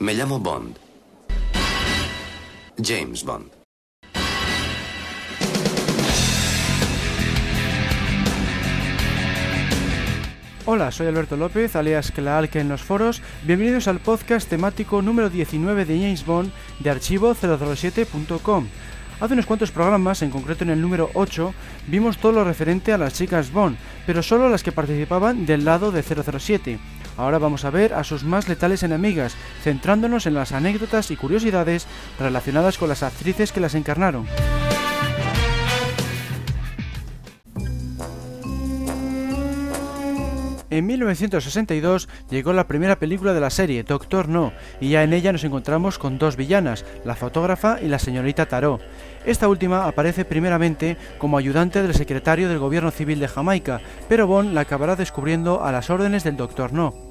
[0.00, 0.78] Me llamo Bond.
[2.82, 3.52] James Bond.
[10.64, 13.20] Hola, soy Alberto López, alias Klaalke en los foros.
[13.42, 18.68] Bienvenidos al podcast temático número 19 de James Bond de archivo007.com.
[19.20, 21.52] Hace unos cuantos programas, en concreto en el número 8,
[21.88, 23.76] vimos todo lo referente a las chicas Bond,
[24.06, 26.78] pero solo las que participaban del lado de 007.
[27.16, 31.86] Ahora vamos a ver a sus más letales enemigas, centrándonos en las anécdotas y curiosidades
[32.18, 34.26] relacionadas con las actrices que las encarnaron.
[40.70, 45.32] En 1962 llegó la primera película de la serie, Doctor No, y ya en ella
[45.32, 48.80] nos encontramos con dos villanas, la fotógrafa y la señorita Tarot.
[49.26, 54.54] Esta última aparece primeramente como ayudante del secretario del gobierno civil de Jamaica, pero Bond
[54.54, 57.09] la acabará descubriendo a las órdenes del Doctor No.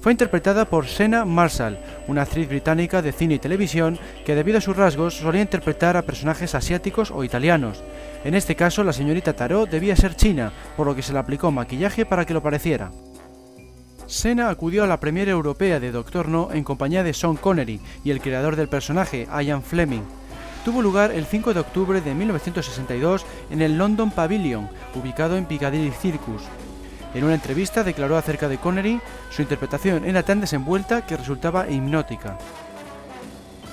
[0.00, 1.78] Fue interpretada por Sena Marshall,
[2.08, 6.02] una actriz británica de cine y televisión que debido a sus rasgos solía interpretar a
[6.02, 7.84] personajes asiáticos o italianos.
[8.24, 11.50] En este caso, la señorita Tarot debía ser china, por lo que se le aplicó
[11.50, 12.90] maquillaje para que lo pareciera.
[14.06, 18.10] Sena acudió a la premiere europea de Doctor No en compañía de Sean Connery y
[18.10, 20.02] el creador del personaje, Ian Fleming.
[20.64, 25.90] Tuvo lugar el 5 de octubre de 1962 en el London Pavilion, ubicado en Piccadilly
[25.90, 26.42] Circus.
[27.14, 32.38] En una entrevista declaró acerca de Connery, su interpretación era tan desenvuelta que resultaba hipnótica.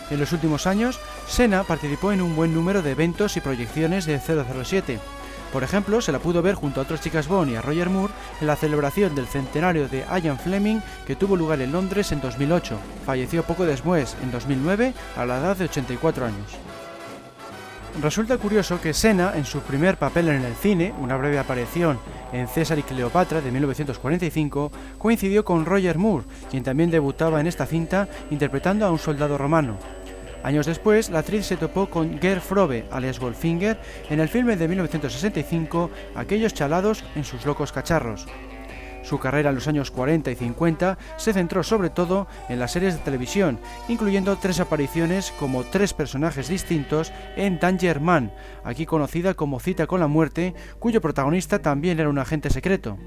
[0.10, 4.20] En los últimos años, Sena participó en un buen número de eventos y proyecciones de
[4.20, 5.00] 007.
[5.52, 8.14] Por ejemplo, se la pudo ver junto a otras chicas Bond y a Roger Moore
[8.42, 12.78] en la celebración del centenario de Ian Fleming que tuvo lugar en Londres en 2008.
[13.06, 16.67] Falleció poco después, en 2009, a la edad de 84 años.
[18.02, 22.00] Resulta curioso que Sena, en su primer papel en el cine, una breve aparición
[22.32, 27.66] en César y Cleopatra de 1945, coincidió con Roger Moore, quien también debutaba en esta
[27.66, 29.80] cinta interpretando a un soldado romano.
[30.44, 33.80] Años después, la actriz se topó con Gerd Frobe, alias Goldfinger,
[34.12, 38.28] en el filme de 1965 Aquellos chalados en sus locos cacharros.
[39.08, 42.96] Su carrera en los años 40 y 50 se centró sobre todo en las series
[42.96, 43.58] de televisión,
[43.88, 48.34] incluyendo tres apariciones como tres personajes distintos en Danger Man,
[48.66, 52.98] aquí conocida como Cita con la Muerte, cuyo protagonista también era un agente secreto.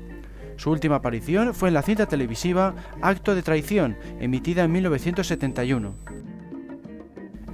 [0.56, 5.96] Su última aparición fue en la cinta televisiva Acto de Traición, emitida en 1971.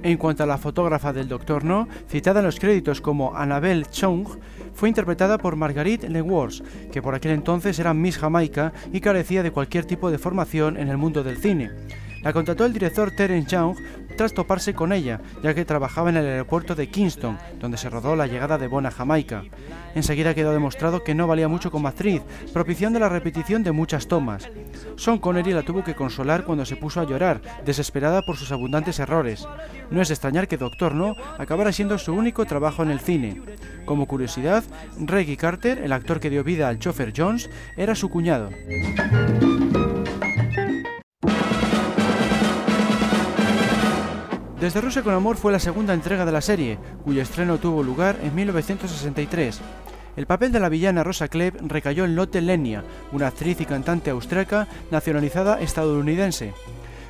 [0.03, 4.27] En cuanto a la fotógrafa del Doctor No, citada en los créditos como Annabelle Chung,
[4.73, 9.51] fue interpretada por Marguerite Lewars, que por aquel entonces era Miss Jamaica y carecía de
[9.51, 11.71] cualquier tipo de formación en el mundo del cine.
[12.21, 13.75] La contrató el director Terence Young
[14.17, 18.15] tras toparse con ella, ya que trabajaba en el aeropuerto de Kingston, donde se rodó
[18.15, 19.43] la llegada de Bona Jamaica.
[19.95, 24.49] Enseguida quedó demostrado que no valía mucho como actriz, propiciando la repetición de muchas tomas.
[24.97, 28.99] Sean Connery la tuvo que consolar cuando se puso a llorar, desesperada por sus abundantes
[28.99, 29.47] errores.
[29.91, 33.41] No es de extrañar que Doctor No acabara siendo su único trabajo en el cine.
[33.85, 34.63] Como curiosidad,
[34.99, 38.49] Reggie Carter, el actor que dio vida al chofer Jones, era su cuñado.
[44.67, 48.17] Desde Rusia con Amor fue la segunda entrega de la serie, cuyo estreno tuvo lugar
[48.21, 49.61] en 1963.
[50.17, 52.83] El papel de la villana Rosa Klebb recayó en Lotte Lenya,
[53.13, 56.53] una actriz y cantante austriaca nacionalizada estadounidense.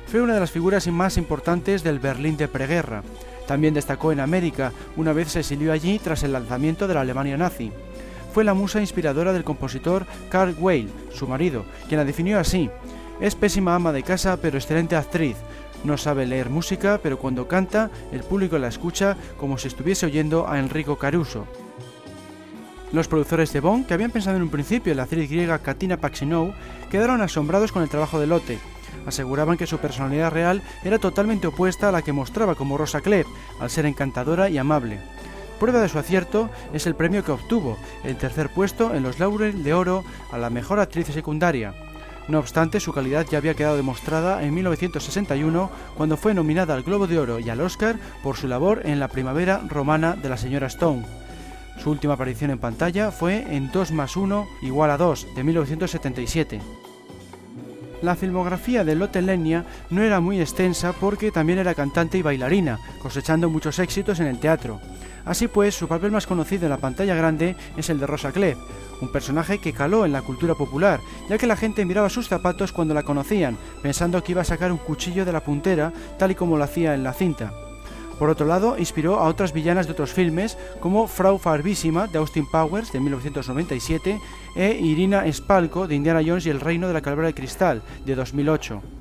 [0.06, 3.02] Fue una de las figuras más importantes del Berlín de preguerra.
[3.48, 7.36] También destacó en América, una vez se exilió allí tras el lanzamiento de la Alemania
[7.36, 7.72] nazi.
[8.32, 12.70] Fue la musa inspiradora del compositor Karl Weil, su marido, quien la definió así.
[13.20, 15.36] Es pésima ama de casa pero excelente actriz,
[15.84, 20.48] no sabe leer música, pero cuando canta, el público la escucha como si estuviese oyendo
[20.48, 21.46] a Enrico Caruso.
[22.92, 25.98] Los productores de Bond, que habían pensado en un principio en la actriz griega Katina
[25.98, 26.54] Paxinou,
[26.90, 28.58] quedaron asombrados con el trabajo de Lotte.
[29.06, 33.26] Aseguraban que su personalidad real era totalmente opuesta a la que mostraba como Rosa Klebb,
[33.60, 34.98] al ser encantadora y amable.
[35.60, 39.62] Prueba de su acierto es el premio que obtuvo, el tercer puesto en los Laurel
[39.64, 41.74] de Oro a la mejor actriz secundaria.
[42.28, 47.06] No obstante, su calidad ya había quedado demostrada en 1961 cuando fue nominada al Globo
[47.06, 50.66] de Oro y al Oscar por su labor en La Primavera Romana de la señora
[50.66, 51.06] Stone.
[51.82, 56.60] Su última aparición en pantalla fue en 2 más 1 igual a 2 de 1977.
[58.02, 62.78] La filmografía de Lotte Lenya no era muy extensa porque también era cantante y bailarina,
[63.02, 64.80] cosechando muchos éxitos en el teatro.
[65.24, 68.58] Así pues, su papel más conocido en la pantalla grande es el de Rosa Klebb,
[69.00, 72.72] un personaje que caló en la cultura popular, ya que la gente miraba sus zapatos
[72.72, 76.34] cuando la conocían, pensando que iba a sacar un cuchillo de la puntera, tal y
[76.34, 77.52] como lo hacía en la cinta.
[78.18, 82.46] Por otro lado, inspiró a otras villanas de otros filmes, como Frau Farbísima de Austin
[82.50, 84.20] Powers de 1997
[84.56, 88.16] e Irina Spalko de Indiana Jones y el Reino de la Calavera de Cristal de
[88.16, 88.97] 2008.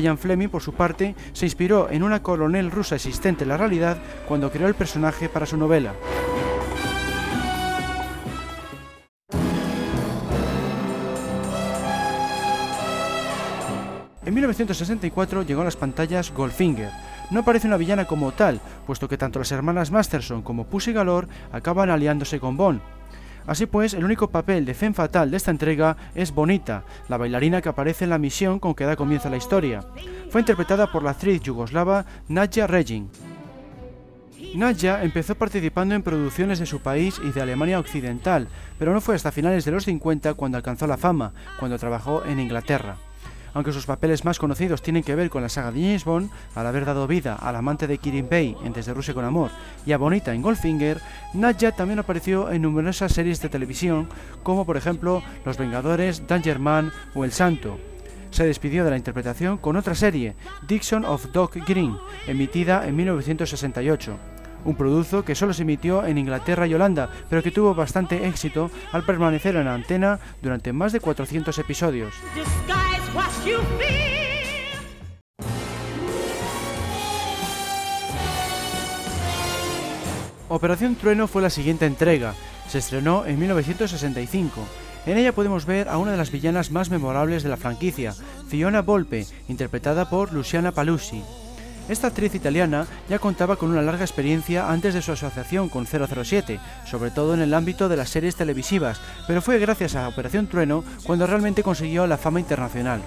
[0.00, 3.98] Ian Fleming, por su parte, se inspiró en una coronel rusa existente en la realidad
[4.26, 5.94] cuando creó el personaje para su novela.
[14.24, 16.90] En 1964 llegó a las pantallas Goldfinger.
[17.30, 21.28] No parece una villana como tal, puesto que tanto las hermanas Masterson como Pussy Galore
[21.52, 22.80] acaban aliándose con Bond.
[23.46, 27.60] Así pues, el único papel de Femme Fatal de esta entrega es Bonita, la bailarina
[27.60, 29.84] que aparece en la misión con que da comienzo la historia.
[30.30, 33.10] Fue interpretada por la actriz yugoslava Nadja Regin.
[34.54, 38.48] Nadja empezó participando en producciones de su país y de Alemania Occidental,
[38.78, 42.38] pero no fue hasta finales de los 50 cuando alcanzó la fama, cuando trabajó en
[42.38, 42.96] Inglaterra.
[43.54, 46.66] Aunque sus papeles más conocidos tienen que ver con la saga de James Bond, al
[46.66, 49.50] haber dado vida al amante de Kirin Bey en Desde Rusia con Amor
[49.84, 51.00] y a Bonita en Goldfinger,
[51.34, 54.08] Nadja también apareció en numerosas series de televisión,
[54.42, 57.78] como por ejemplo Los Vengadores, Danger Man o El Santo.
[58.30, 60.34] Se despidió de la interpretación con otra serie,
[60.66, 64.18] Dixon of Dock Green, emitida en 1968
[64.64, 68.70] un producto que solo se emitió en Inglaterra y Holanda, pero que tuvo bastante éxito
[68.92, 72.14] al permanecer en la antena durante más de 400 episodios.
[80.48, 82.34] Operación Trueno fue la siguiente entrega.
[82.68, 84.60] Se estrenó en 1965.
[85.04, 88.14] En ella podemos ver a una de las villanas más memorables de la franquicia,
[88.48, 91.22] Fiona Volpe, interpretada por Luciana Palucci.
[91.88, 96.60] Esta actriz italiana ya contaba con una larga experiencia antes de su asociación con 007,
[96.86, 100.84] sobre todo en el ámbito de las series televisivas, pero fue gracias a Operación Trueno
[101.04, 103.00] cuando realmente consiguió la fama internacional.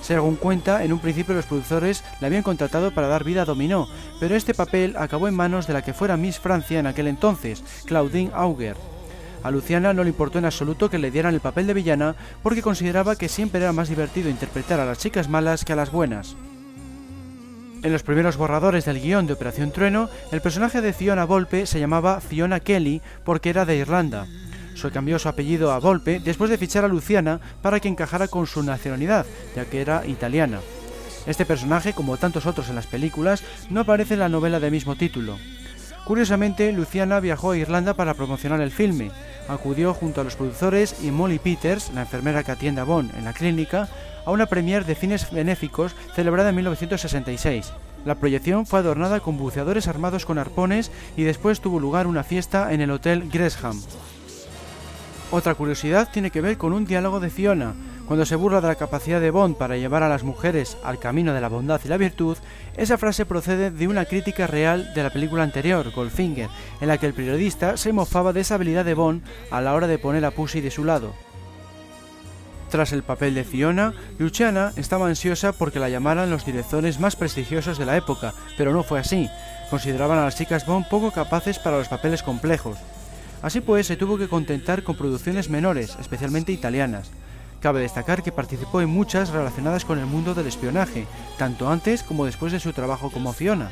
[0.00, 3.88] Según cuenta, en un principio los productores la habían contratado para dar vida a Dominó,
[4.20, 7.64] pero este papel acabó en manos de la que fuera Miss Francia en aquel entonces,
[7.86, 8.76] Claudine Auger.
[9.42, 12.62] A Luciana no le importó en absoluto que le dieran el papel de villana porque
[12.62, 16.36] consideraba que siempre era más divertido interpretar a las chicas malas que a las buenas.
[17.84, 21.78] En los primeros borradores del guion de Operación Trueno, el personaje de Fiona Volpe se
[21.78, 24.26] llamaba Fiona Kelly porque era de Irlanda.
[24.74, 28.46] Se cambió su apellido a Volpe después de fichar a Luciana para que encajara con
[28.46, 30.60] su nacionalidad, ya que era italiana.
[31.26, 34.96] Este personaje, como tantos otros en las películas, no aparece en la novela de mismo
[34.96, 35.36] título.
[36.06, 39.10] Curiosamente, Luciana viajó a Irlanda para promocionar el filme.
[39.46, 43.26] Acudió junto a los productores y Molly Peters, la enfermera que atiende a Bond en
[43.26, 43.88] la clínica,
[44.24, 47.72] a una premier de fines benéficos celebrada en 1966.
[48.04, 52.72] La proyección fue adornada con buceadores armados con arpones y después tuvo lugar una fiesta
[52.72, 53.80] en el Hotel Gresham.
[55.30, 57.74] Otra curiosidad tiene que ver con un diálogo de Fiona.
[58.06, 61.32] Cuando se burla de la capacidad de Bond para llevar a las mujeres al camino
[61.32, 62.36] de la bondad y la virtud,
[62.76, 66.50] esa frase procede de una crítica real de la película anterior, Goldfinger,
[66.82, 69.86] en la que el periodista se mofaba de esa habilidad de Bond a la hora
[69.86, 71.14] de poner a Pussy de su lado.
[72.74, 77.78] Tras el papel de Fiona, Luciana estaba ansiosa porque la llamaran los directores más prestigiosos
[77.78, 79.30] de la época, pero no fue así.
[79.70, 82.76] Consideraban a las chicas Bond poco capaces para los papeles complejos.
[83.42, 87.12] Así pues, se tuvo que contentar con producciones menores, especialmente italianas.
[87.60, 91.06] Cabe destacar que participó en muchas relacionadas con el mundo del espionaje,
[91.38, 93.70] tanto antes como después de su trabajo como Fiona.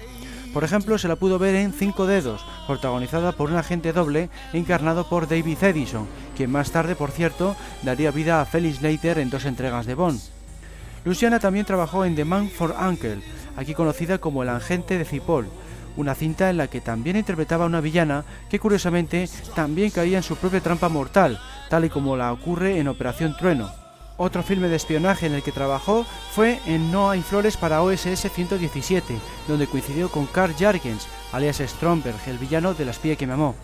[0.52, 5.08] Por ejemplo, se la pudo ver en Cinco Dedos, protagonizada por un agente doble encarnado
[5.08, 6.06] por David Edison,
[6.36, 10.20] quien más tarde, por cierto, daría vida a Felix Leiter en dos entregas de Bond.
[11.04, 13.22] Luciana también trabajó en The Man for Uncle,
[13.56, 15.48] aquí conocida como El Agente de Cipoll,
[15.96, 20.22] una cinta en la que también interpretaba a una villana que curiosamente también caía en
[20.22, 23.81] su propia trampa mortal, tal y como la ocurre en Operación Trueno.
[24.18, 28.30] Otro filme de espionaje en el que trabajó fue en No hay flores para OSS
[28.30, 29.14] 117,
[29.48, 33.54] donde coincidió con Carl Jargens, alias Stromberg, el villano de La espía que me amó.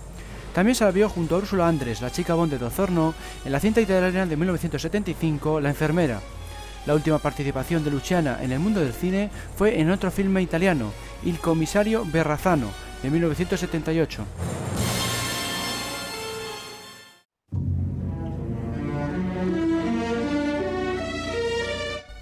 [0.55, 3.15] También se la vio junto a Ursula Andres, la chica Bond de Dozorno,
[3.45, 6.21] en la cinta italiana de 1975, La enfermera.
[6.87, 10.93] La última participación de Luciana en el mundo del cine fue en otro filme italiano,
[11.25, 12.71] Il comisario Berrazano,
[13.03, 14.25] de 1978.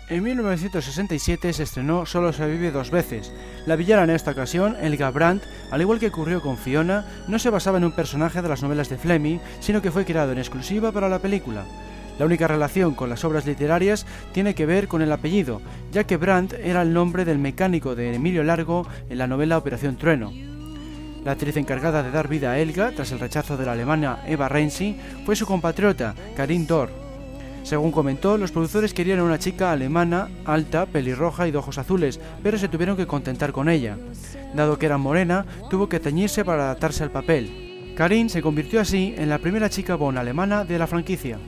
[0.08, 3.32] En 1967 se estrenó Solo se vive dos veces.
[3.66, 7.50] La villana en esta ocasión, Elga Brandt, al igual que ocurrió con Fiona, no se
[7.50, 10.92] basaba en un personaje de las novelas de Fleming, sino que fue creado en exclusiva
[10.92, 11.64] para la película.
[12.20, 15.60] La única relación con las obras literarias tiene que ver con el apellido,
[15.90, 19.96] ya que Brandt era el nombre del mecánico de Emilio Largo en la novela Operación
[19.96, 20.32] Trueno.
[21.24, 24.48] La actriz encargada de dar vida a Elga, tras el rechazo de la alemana Eva
[24.48, 27.05] Renzi, fue su compatriota, Karin Dor,
[27.66, 32.58] según comentó, los productores querían una chica alemana, alta, pelirroja y de ojos azules, pero
[32.58, 33.98] se tuvieron que contentar con ella.
[34.54, 37.94] Dado que era morena, tuvo que teñirse para adaptarse al papel.
[37.96, 41.40] Karin se convirtió así en la primera chica bon alemana de la franquicia.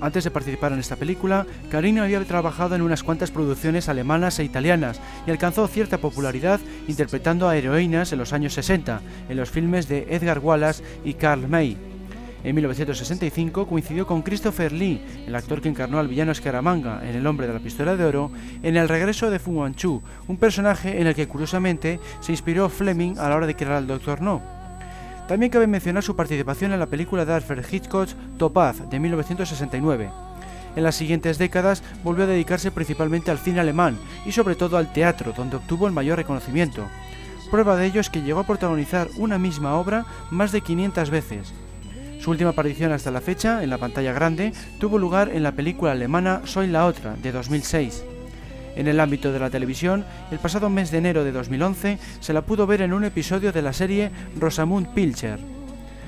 [0.00, 4.44] Antes de participar en esta película, Karina había trabajado en unas cuantas producciones alemanas e
[4.44, 9.88] italianas y alcanzó cierta popularidad interpretando a heroínas en los años 60, en los filmes
[9.88, 11.91] de Edgar Wallace y Karl May.
[12.44, 17.26] En 1965 coincidió con Christopher Lee, el actor que encarnó al villano Scaramanga en El
[17.28, 18.32] hombre de la pistola de oro,
[18.64, 23.16] en El regreso de Fu Manchu, un personaje en el que curiosamente se inspiró Fleming
[23.18, 24.42] a la hora de crear al Doctor No.
[25.28, 28.08] También cabe mencionar su participación en la película de Alfred Hitchcock
[28.38, 30.10] Topaz de 1969.
[30.74, 33.96] En las siguientes décadas volvió a dedicarse principalmente al cine alemán
[34.26, 36.86] y sobre todo al teatro, donde obtuvo el mayor reconocimiento.
[37.52, 41.52] Prueba de ello es que llegó a protagonizar una misma obra más de 500 veces.
[42.22, 45.90] Su última aparición hasta la fecha, en la pantalla grande, tuvo lugar en la película
[45.90, 48.04] alemana Soy la otra, de 2006.
[48.76, 52.42] En el ámbito de la televisión, el pasado mes de enero de 2011 se la
[52.42, 55.40] pudo ver en un episodio de la serie Rosamund Pilcher.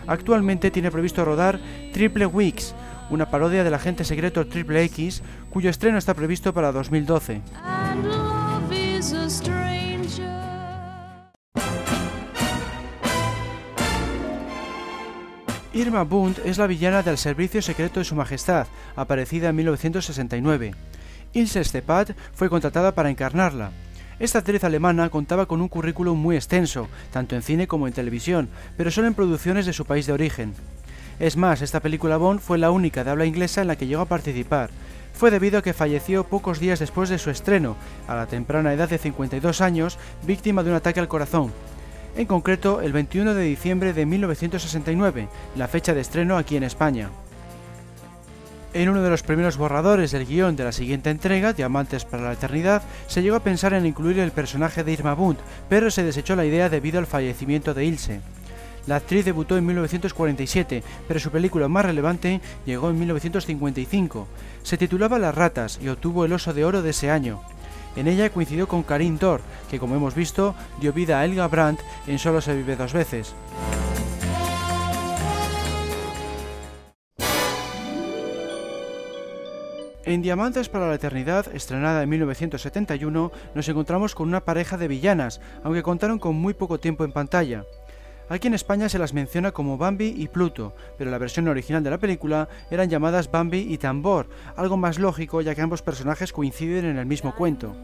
[0.07, 1.59] Actualmente tiene previsto rodar
[1.93, 2.77] Triple Weeks,
[3.11, 7.43] una parodia del agente secreto Triple X, cuyo estreno está previsto para 2012.
[15.75, 20.73] Irma Bund es la villana del Servicio Secreto de Su Majestad, aparecida en 1969.
[21.33, 23.73] Ilse Stepat fue contratada para encarnarla.
[24.21, 28.49] Esta actriz alemana contaba con un currículum muy extenso, tanto en cine como en televisión,
[28.77, 30.55] pero solo en producciones de su país de origen.
[31.19, 34.03] Es más, esta película Bond fue la única de habla inglesa en la que llegó
[34.03, 34.71] a participar.
[35.13, 37.75] Fue debido a que falleció pocos días después de su estreno,
[38.07, 41.53] a la temprana edad de 52 años, víctima de un ataque al corazón,
[42.17, 47.11] en concreto el 21 de diciembre de 1969, la fecha de estreno aquí en España.
[48.73, 52.33] En uno de los primeros borradores del guion de la siguiente entrega, Diamantes para la
[52.33, 56.35] Eternidad, se llegó a pensar en incluir el personaje de Irma Bunt, pero se desechó
[56.35, 58.21] la idea debido al fallecimiento de Ilse.
[58.87, 64.27] La actriz debutó en 1947, pero su película más relevante llegó en 1955.
[64.63, 67.41] Se titulaba Las ratas y obtuvo el Oso de Oro de ese año.
[67.97, 71.81] En ella coincidió con Karin Dor, que como hemos visto dio vida a Elga Brandt
[72.07, 73.35] en Solo se vive dos veces.
[80.07, 85.41] En Diamantes para la Eternidad, estrenada en 1971, nos encontramos con una pareja de villanas,
[85.63, 87.65] aunque contaron con muy poco tiempo en pantalla.
[88.29, 91.91] Aquí en España se las menciona como Bambi y Pluto, pero la versión original de
[91.91, 96.87] la película eran llamadas Bambi y Tambor, algo más lógico ya que ambos personajes coinciden
[96.87, 97.77] en el mismo cuento.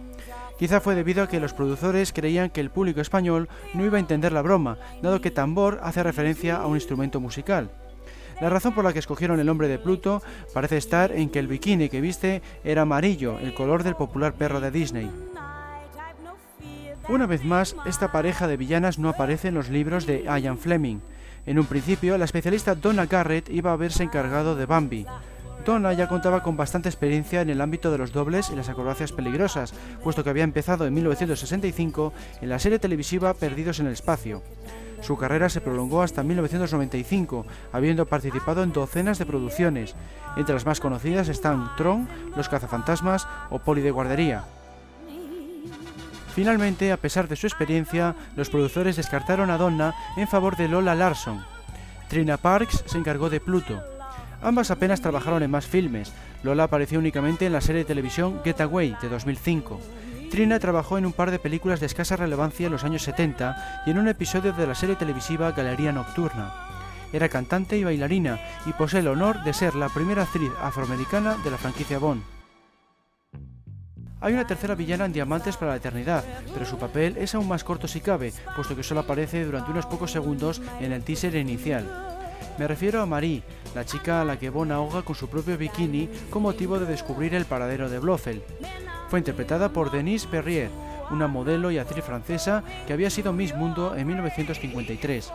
[0.59, 4.01] Quizá fue debido a que los productores creían que el público español no iba a
[4.01, 7.71] entender la broma, dado que tambor hace referencia a un instrumento musical.
[8.41, 10.23] La razón por la que escogieron el nombre de Pluto
[10.55, 14.61] parece estar en que el bikini que viste era amarillo, el color del popular perro
[14.61, 15.11] de Disney.
[17.11, 21.01] Una vez más, esta pareja de villanas no aparece en los libros de Ian Fleming.
[21.45, 25.05] En un principio, la especialista Donna Garrett iba a haberse encargado de Bambi.
[25.67, 29.11] Donna ya contaba con bastante experiencia en el ámbito de los dobles y las acrobacias
[29.11, 29.75] peligrosas,
[30.05, 32.13] puesto que había empezado en 1965
[32.43, 34.45] en la serie televisiva Perdidos en el Espacio.
[35.01, 39.97] Su carrera se prolongó hasta 1995, habiendo participado en docenas de producciones.
[40.37, 44.45] Entre las más conocidas están Tron, Los cazafantasmas o Poli de guardería.
[46.35, 50.95] Finalmente, a pesar de su experiencia, los productores descartaron a Donna en favor de Lola
[50.95, 51.45] Larson.
[52.09, 53.83] Trina Parks se encargó de Pluto.
[54.43, 56.13] Ambas apenas trabajaron en más filmes.
[56.43, 59.81] Lola apareció únicamente en la serie de televisión Getaway de 2005.
[60.31, 63.91] Trina trabajó en un par de películas de escasa relevancia en los años 70 y
[63.91, 66.53] en un episodio de la serie televisiva Galería Nocturna.
[67.13, 71.51] Era cantante y bailarina y posee el honor de ser la primera actriz afroamericana de
[71.51, 72.40] la franquicia Bond.
[74.23, 76.23] Hay una tercera villana en Diamantes para la Eternidad,
[76.53, 79.87] pero su papel es aún más corto si cabe, puesto que solo aparece durante unos
[79.87, 81.87] pocos segundos en el teaser inicial.
[82.59, 83.43] Me refiero a Marie,
[83.75, 87.35] la chica a la que Bond ahoga con su propio bikini con motivo de descubrir
[87.35, 88.43] el paradero de Blofeld.
[89.09, 90.69] Fue interpretada por Denise Perrier,
[91.11, 95.33] una modelo y actriz francesa que había sido Miss Mundo en 1953.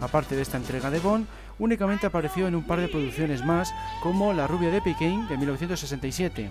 [0.00, 1.26] Aparte de esta entrega de Bond,
[1.58, 6.50] únicamente apareció en un par de producciones más, como La rubia de Pekín de 1967.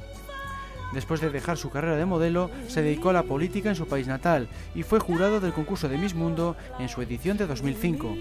[0.94, 4.08] Después de dejar su carrera de modelo, se dedicó a la política en su país
[4.08, 8.16] natal y fue jurado del concurso de Miss Mundo en su edición de 2005.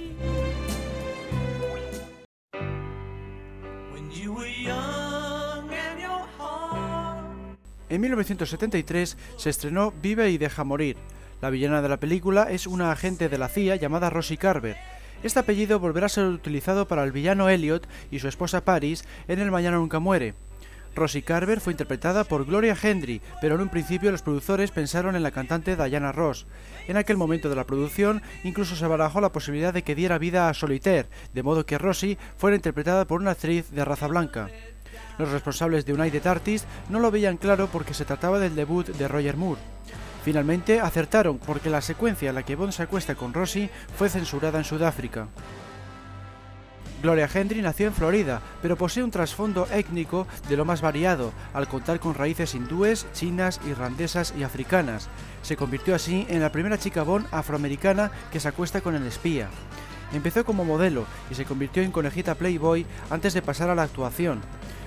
[7.88, 10.96] En 1973 se estrenó Vive y deja morir.
[11.40, 14.76] La villana de la película es una agente de la CIA llamada Rosie Carver.
[15.24, 19.40] Este apellido volverá a ser utilizado para el villano Elliot y su esposa Paris en
[19.40, 20.34] El Mañana Nunca Muere.
[20.94, 25.22] Rosie Carver fue interpretada por Gloria Hendry, pero en un principio los productores pensaron en
[25.22, 26.46] la cantante Diana Ross.
[26.88, 30.48] En aquel momento de la producción incluso se barajó la posibilidad de que diera vida
[30.48, 34.48] a Solitaire, de modo que Rosie fuera interpretada por una actriz de raza blanca.
[35.18, 39.08] Los responsables de United Artists no lo veían claro porque se trataba del debut de
[39.08, 39.60] Roger Moore.
[40.24, 44.58] Finalmente acertaron porque la secuencia en la que Bond se acuesta con Rosie fue censurada
[44.58, 45.28] en Sudáfrica.
[47.02, 51.66] Gloria Hendry nació en Florida, pero posee un trasfondo étnico de lo más variado, al
[51.66, 55.08] contar con raíces hindúes, chinas, irlandesas y africanas.
[55.40, 59.48] Se convirtió así en la primera chica Bond afroamericana que se acuesta con el espía.
[60.12, 64.40] Empezó como modelo y se convirtió en conejita Playboy antes de pasar a la actuación.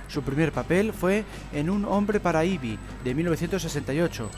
[0.08, 4.30] Su primer papel fue en Un hombre para Ivy, de 1968.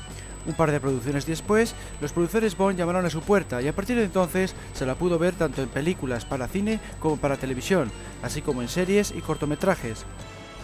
[0.46, 3.98] Un par de producciones después, los productores Bond llamaron a su puerta y a partir
[3.98, 8.42] de entonces se la pudo ver tanto en películas para cine como para televisión, así
[8.42, 10.06] como en series y cortometrajes.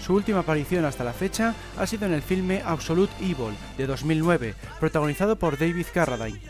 [0.01, 4.55] Su última aparición hasta la fecha ha sido en el filme Absolute Evil de 2009,
[4.79, 6.41] protagonizado por David Carradine.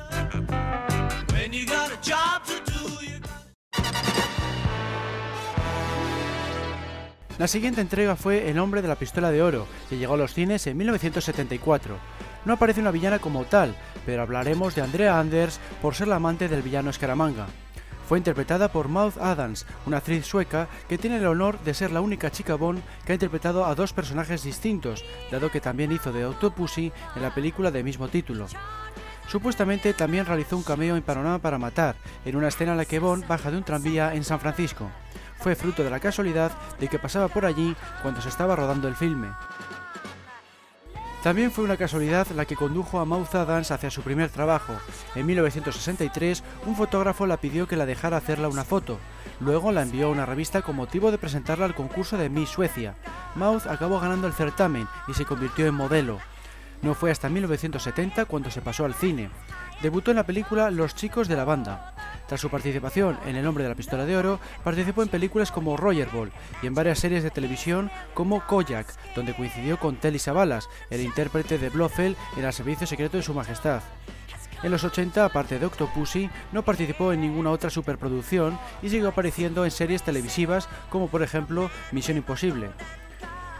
[7.41, 10.31] La siguiente entrega fue El hombre de la pistola de oro, que llegó a los
[10.33, 11.97] cines en 1974.
[12.45, 16.47] No aparece una villana como tal, pero hablaremos de Andrea Anders por ser la amante
[16.47, 17.47] del villano Scaramanga.
[18.07, 22.01] Fue interpretada por Maud Adams, una actriz sueca que tiene el honor de ser la
[22.01, 26.25] única chica Bond que ha interpretado a dos personajes distintos, dado que también hizo de
[26.25, 28.47] Octopussy en la película de mismo título.
[29.27, 31.95] Supuestamente también realizó un cameo en Panorama para Matar,
[32.25, 34.89] en una escena en la que Bond baja de un tranvía en San Francisco
[35.41, 38.95] fue fruto de la casualidad de que pasaba por allí cuando se estaba rodando el
[38.95, 39.29] filme.
[41.23, 44.73] También fue una casualidad la que condujo a Maud Adams hacia su primer trabajo.
[45.13, 48.97] En 1963, un fotógrafo la pidió que la dejara hacerla una foto.
[49.39, 52.95] Luego la envió a una revista con motivo de presentarla al concurso de Miss Suecia.
[53.35, 56.17] Maud acabó ganando el certamen y se convirtió en modelo.
[56.81, 59.29] No fue hasta 1970 cuando se pasó al cine.
[59.83, 61.93] Debutó en la película Los chicos de la banda.
[62.31, 65.75] Tras su participación en El hombre de la pistola de oro, participó en películas como
[65.75, 66.31] Rollerball
[66.63, 71.57] y en varias series de televisión como Kojak, donde coincidió con Telly Savalas, el intérprete
[71.57, 73.81] de Blofeld en El servicio secreto de su majestad.
[74.63, 79.65] En los 80, aparte de Octopussy, no participó en ninguna otra superproducción y siguió apareciendo
[79.65, 82.69] en series televisivas como por ejemplo Misión Imposible.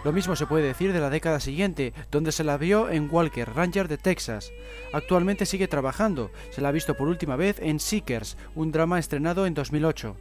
[0.04, 3.48] Lo mismo se puede decir de la década siguiente, donde se la vio en Walker,
[3.48, 4.52] Ranger de Texas.
[4.92, 9.46] Actualmente sigue trabajando, se la ha visto por última vez en Seekers, un drama estrenado
[9.46, 10.16] en 2008.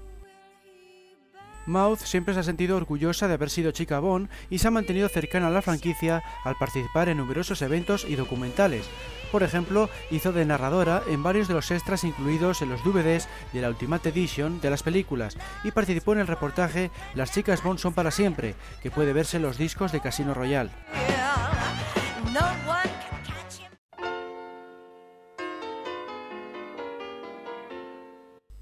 [1.66, 5.10] Mouth siempre se ha sentido orgullosa de haber sido chica Bond y se ha mantenido
[5.10, 8.86] cercana a la franquicia al participar en numerosos eventos y documentales.
[9.32, 13.62] Por ejemplo, hizo de narradora en varios de los extras incluidos en los DVDs de
[13.62, 17.94] la Ultimate Edition de las películas y participó en el reportaje Las chicas Bond son
[17.94, 20.72] para siempre, que puede verse en los discos de Casino Royale.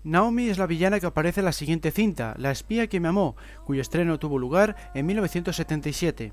[0.03, 3.35] Naomi es la villana que aparece en la siguiente cinta, La espía que me amó,
[3.65, 6.31] cuyo estreno tuvo lugar en 1977.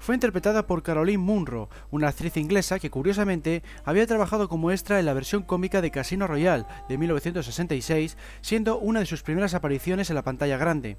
[0.00, 5.06] Fue interpretada por Caroline Munro, una actriz inglesa que curiosamente había trabajado como extra en
[5.06, 10.16] la versión cómica de Casino Royale de 1966, siendo una de sus primeras apariciones en
[10.16, 10.96] la pantalla grande.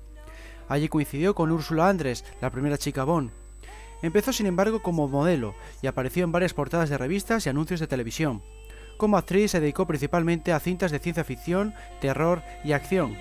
[0.69, 3.31] Allí coincidió con Úrsula Andres, la primera chica Bond.
[4.01, 7.87] Empezó sin embargo como modelo y apareció en varias portadas de revistas y anuncios de
[7.87, 8.41] televisión.
[8.99, 13.15] Como actriz se dedicó principalmente a cintas de ciencia ficción, terror y acción.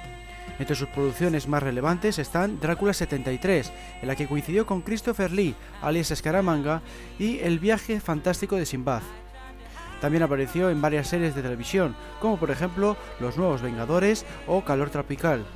[0.58, 5.54] Entre sus producciones más relevantes están Drácula 73, en la que coincidió con Christopher Lee,
[5.80, 6.82] alias Scaramanga,
[7.16, 9.02] y El viaje fantástico de Sinbad.
[10.00, 14.90] También apareció en varias series de televisión, como por ejemplo Los Nuevos Vengadores o Calor
[14.90, 15.46] Tropical.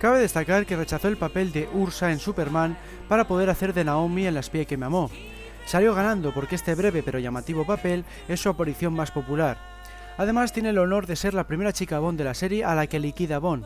[0.00, 2.78] Cabe destacar que rechazó el papel de Ursa en Superman
[3.10, 5.10] para poder hacer de Naomi en La espía que me amó,
[5.66, 9.58] Salió ganando porque este breve pero llamativo papel es su aparición más popular.
[10.16, 12.86] Además tiene el honor de ser la primera chica Bond de la serie a la
[12.86, 13.64] que liquida Bond.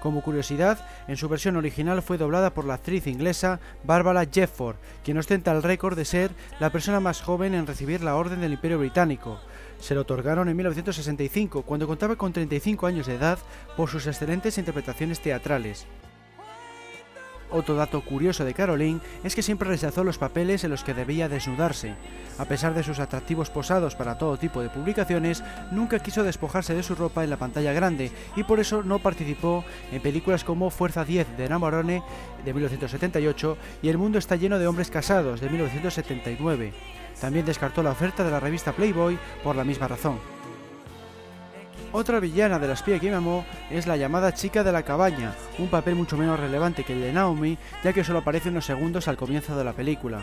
[0.00, 0.78] Como curiosidad,
[1.08, 5.62] en su versión original fue doblada por la actriz inglesa Barbara Jefford, quien ostenta el
[5.62, 6.30] récord de ser
[6.60, 9.40] la persona más joven en recibir la Orden del Imperio Británico.
[9.80, 13.38] Se lo otorgaron en 1965, cuando contaba con 35 años de edad,
[13.76, 15.86] por sus excelentes interpretaciones teatrales.
[17.50, 21.28] Otro dato curioso de Caroline es que siempre rechazó los papeles en los que debía
[21.28, 21.94] desnudarse.
[22.38, 26.82] A pesar de sus atractivos posados para todo tipo de publicaciones, nunca quiso despojarse de
[26.82, 31.04] su ropa en la pantalla grande y por eso no participó en películas como Fuerza
[31.04, 32.02] 10 de Namorone
[32.44, 36.72] de 1978 y El mundo está lleno de hombres casados de 1979.
[37.20, 40.35] También descartó la oferta de la revista Playboy por la misma razón.
[41.98, 45.32] Otra villana de la espía que me amó es la llamada chica de la cabaña,
[45.58, 49.08] un papel mucho menos relevante que el de Naomi, ya que solo aparece unos segundos
[49.08, 50.22] al comienzo de la película.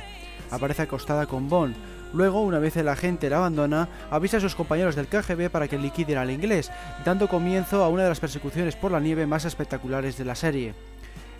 [0.52, 1.76] Aparece acostada con Bond.
[2.14, 5.80] Luego, una vez el agente la abandona, avisa a sus compañeros del KGB para que
[5.80, 6.70] liquiden al inglés,
[7.04, 10.76] dando comienzo a una de las persecuciones por la nieve más espectaculares de la serie.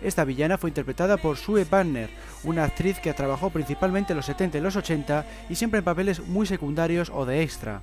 [0.02, 2.10] Esta villana fue interpretada por Sue Banner,
[2.42, 6.26] una actriz que trabajó principalmente en los 70 y los 80 y siempre en papeles
[6.26, 7.82] muy secundarios o de extra.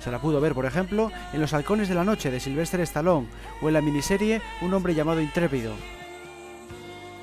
[0.00, 3.28] Se la pudo ver, por ejemplo, en Los Halcones de la Noche de Sylvester Stallone
[3.60, 5.72] o en la miniserie Un hombre llamado Intrépido.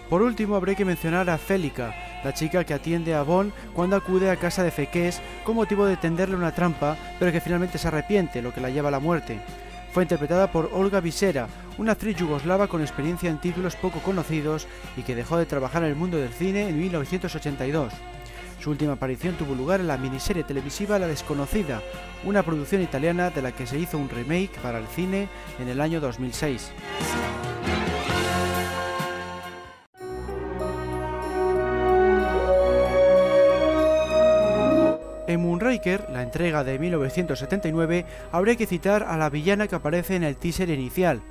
[0.09, 4.29] Por último, habré que mencionar a Félica, la chica que atiende a Bond cuando acude
[4.29, 8.41] a casa de Fekes con motivo de tenderle una trampa, pero que finalmente se arrepiente,
[8.41, 9.39] lo que la lleva a la muerte.
[9.93, 15.01] Fue interpretada por Olga Visera, una actriz yugoslava con experiencia en títulos poco conocidos y
[15.01, 17.93] que dejó de trabajar en el mundo del cine en 1982.
[18.59, 21.81] Su última aparición tuvo lugar en la miniserie televisiva La Desconocida,
[22.23, 25.27] una producción italiana de la que se hizo un remake para el cine
[25.59, 26.71] en el año 2006.
[35.27, 40.23] En Moonraker, la entrega de 1979, habría que citar a la villana que aparece en
[40.23, 41.21] el teaser inicial.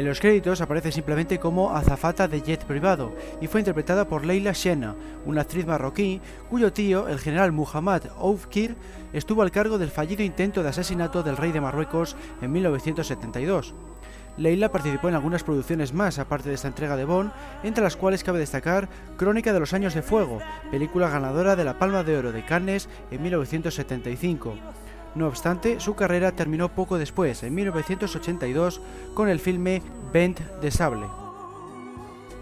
[0.00, 4.52] En los créditos aparece simplemente como azafata de jet privado y fue interpretada por Leila
[4.52, 8.76] Shena, una actriz marroquí cuyo tío, el general Muhammad Oufkir,
[9.12, 13.74] estuvo al cargo del fallido intento de asesinato del rey de Marruecos en 1972.
[14.38, 17.30] Leila participó en algunas producciones más aparte de esta entrega de Bond,
[17.62, 20.38] entre las cuales cabe destacar Crónica de los Años de Fuego,
[20.70, 24.54] película ganadora de la Palma de Oro de Cannes en 1975.
[25.14, 28.80] No obstante, su carrera terminó poco después, en 1982,
[29.14, 31.06] con el filme Bend de Sable.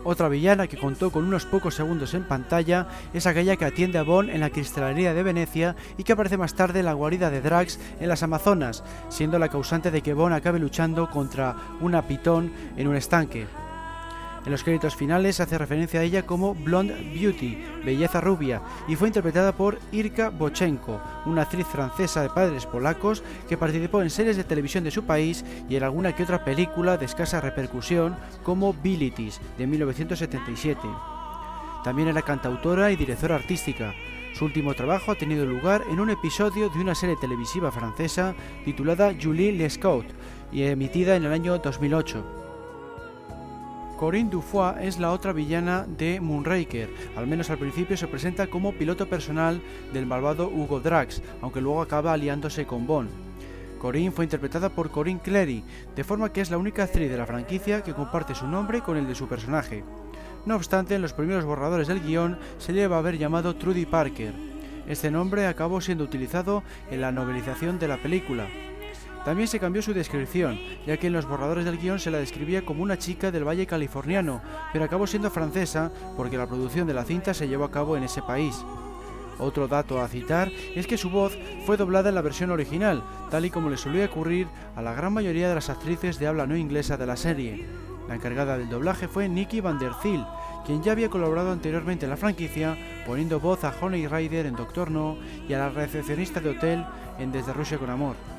[0.04, 4.04] Otra villana que contó con unos pocos segundos en pantalla es aquella que atiende a
[4.04, 7.42] Bond en la cristalería de Venecia y que aparece más tarde en la guarida de
[7.42, 12.52] Drax en las Amazonas, siendo la causante de que Bond acabe luchando contra una pitón
[12.76, 13.46] en un estanque.
[14.48, 19.08] En los créditos finales hace referencia a ella como Blonde Beauty, belleza rubia, y fue
[19.08, 24.44] interpretada por Irka Bochenko, una actriz francesa de padres polacos que participó en series de
[24.44, 29.38] televisión de su país y en alguna que otra película de escasa repercusión como Bilitis
[29.58, 30.80] de 1977.
[31.84, 33.92] También era cantautora y directora artística.
[34.32, 38.34] Su último trabajo ha tenido lugar en un episodio de una serie televisiva francesa
[38.64, 40.06] titulada Julie Lescaut
[40.50, 42.37] y emitida en el año 2008.
[43.98, 48.72] Corinne Dufoy es la otra villana de Moonraker, al menos al principio se presenta como
[48.72, 49.60] piloto personal
[49.92, 53.10] del malvado Hugo Drax, aunque luego acaba aliándose con Bond.
[53.80, 55.64] Corinne fue interpretada por Corinne Clery,
[55.96, 58.96] de forma que es la única actriz de la franquicia que comparte su nombre con
[58.96, 59.82] el de su personaje.
[60.46, 63.84] No obstante, en los primeros borradores del guion se le va a haber llamado Trudy
[63.84, 64.32] Parker.
[64.86, 68.46] Este nombre acabó siendo utilizado en la novelización de la película,
[69.24, 72.64] también se cambió su descripción, ya que en los borradores del guion se la describía
[72.64, 74.40] como una chica del valle californiano,
[74.72, 78.04] pero acabó siendo francesa porque la producción de la cinta se llevó a cabo en
[78.04, 78.64] ese país.
[79.38, 83.44] Otro dato a citar es que su voz fue doblada en la versión original, tal
[83.44, 86.56] y como le solía ocurrir a la gran mayoría de las actrices de habla no
[86.56, 87.66] inglesa de la serie.
[88.08, 90.24] La encargada del doblaje fue Nikki Van der Thiel,
[90.66, 92.76] quien ya había colaborado anteriormente en la franquicia,
[93.06, 95.16] poniendo voz a Honey Rider en Doctor No
[95.48, 96.84] y a la recepcionista de hotel
[97.18, 98.37] en Desde Rusia con Amor.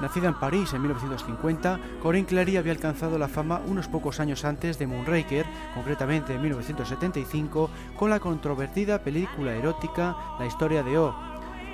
[0.00, 4.78] Nacida en París en 1950, Corinne Clary había alcanzado la fama unos pocos años antes
[4.78, 11.14] de Moonraker, concretamente en 1975, con la controvertida película erótica La historia de O.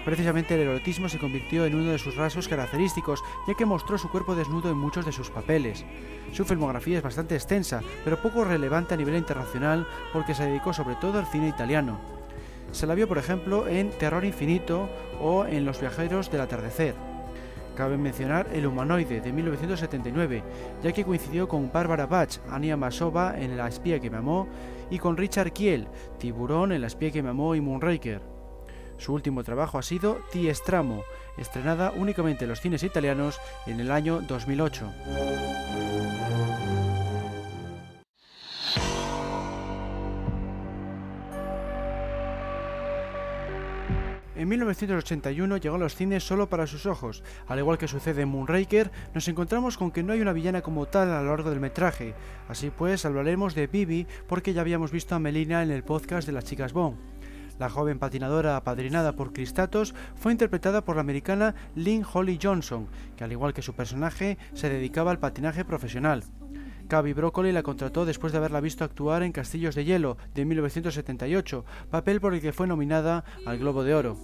[0.05, 4.09] Precisamente el erotismo se convirtió en uno de sus rasgos característicos, ya que mostró su
[4.09, 5.85] cuerpo desnudo en muchos de sus papeles.
[6.33, 10.95] Su filmografía es bastante extensa, pero poco relevante a nivel internacional porque se dedicó sobre
[10.97, 11.99] todo al cine italiano.
[12.71, 14.89] Se la vio, por ejemplo, en Terror Infinito
[15.21, 17.12] o en Los viajeros del atardecer.
[17.77, 20.43] Cabe mencionar El humanoide de 1979,
[20.83, 24.47] ya que coincidió con Barbara Bach, Ania Masova en La espía que me amó
[24.91, 28.21] y con Richard Kiel, Tiburón en La espía que me amó y Moonraker.
[28.99, 31.03] Su último trabajo ha sido Ti Stramo,
[31.39, 34.93] estrenada únicamente en los cines italianos en el año 2008.
[44.35, 47.23] En 1981 llegó a los cines solo para sus ojos.
[47.49, 50.87] Al igual que sucede en Moonraker, nos encontramos con que no hay una villana como
[50.87, 52.14] tal a lo largo del metraje.
[52.49, 56.33] Así pues, hablaremos de Bibi porque ya habíamos visto a Melina en el podcast de
[56.33, 56.97] las chicas Bond.
[57.59, 63.25] La joven patinadora apadrinada por Cristatos fue interpretada por la americana Lynn Holly Johnson, que
[63.25, 66.25] al igual que su personaje se dedicaba al patinaje profesional.
[66.93, 71.65] Cavi Broccoli la contrató después de haberla visto actuar en Castillos de Hielo de 1978,
[71.91, 74.19] papel por el que fue nominada al Globo de Oro.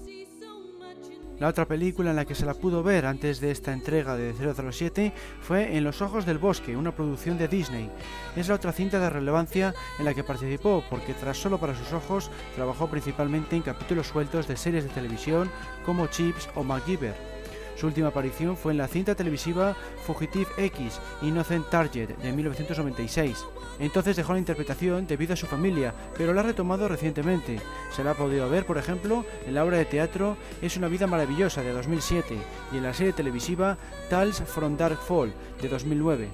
[1.38, 4.34] La otra película en la que se la pudo ver antes de esta entrega de
[4.34, 7.90] 007 fue En los ojos del bosque, una producción de Disney.
[8.36, 11.94] Es la otra cinta de relevancia en la que participó porque tras solo para sus
[11.94, 15.50] ojos trabajó principalmente en capítulos sueltos de series de televisión
[15.86, 17.37] como Chips o MacGyver.
[17.78, 23.44] Su última aparición fue en la cinta televisiva Fugitive X, Innocent Target, de 1996.
[23.78, 27.60] Entonces dejó la interpretación debido a su familia, pero la ha retomado recientemente.
[27.94, 31.06] Se la ha podido ver, por ejemplo, en la obra de teatro Es una vida
[31.06, 32.36] maravillosa, de 2007,
[32.72, 33.78] y en la serie televisiva
[34.10, 36.28] Tales from Dark Fall, de 2009.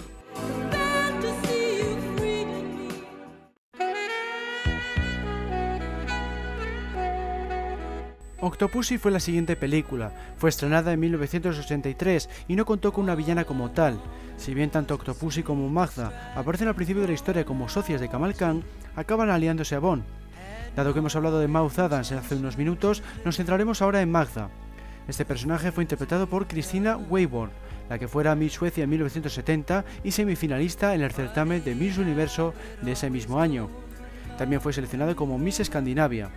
[8.47, 13.47] Octopussy fue la siguiente película, fue estrenada en 1983 y no contó con una villana
[13.47, 13.99] como tal.
[14.37, 18.11] Si bien tanto Octopussy como Magda aparecen al principio de la historia como socias de
[18.11, 18.63] Kamal Khan,
[18.97, 20.05] acaban aliándose a Bond.
[20.77, 24.51] Dado que hemos hablado de Mouth Adams hace unos minutos, nos centraremos ahora en Magda.
[25.09, 27.51] Este personaje fue interpretado por Christina Weiborn,
[27.89, 32.53] la que fuera Miss Suecia en 1970 y semifinalista en el certamen de Miss Universo
[32.83, 33.71] de ese mismo año.
[34.37, 36.31] También fue seleccionada como Miss Escandinavia.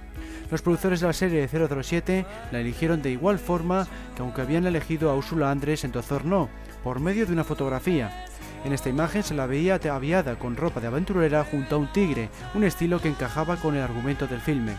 [0.50, 4.66] Los productores de la serie de 007 la eligieron de igual forma que aunque habían
[4.66, 6.48] elegido a Ursula Andrés en Tozor No,
[6.84, 8.26] por medio de una fotografía.
[8.64, 12.30] En esta imagen se la veía ataviada con ropa de aventurera junto a un tigre,
[12.56, 14.74] un estilo que encajaba con el argumento del filme.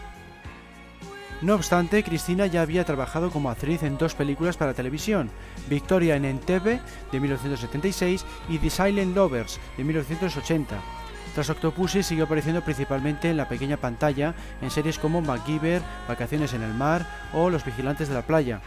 [1.40, 5.30] No obstante, Cristina ya había trabajado como actriz en dos películas para televisión,
[5.68, 6.80] Victoria en Entebbe
[7.12, 10.97] de 1976 y The Silent Lovers de 1980.
[11.38, 16.62] Tras Octopussy siguió apareciendo principalmente en la pequeña pantalla en series como MacGyver, Vacaciones en
[16.62, 18.60] el Mar o Los Vigilantes de la Playa.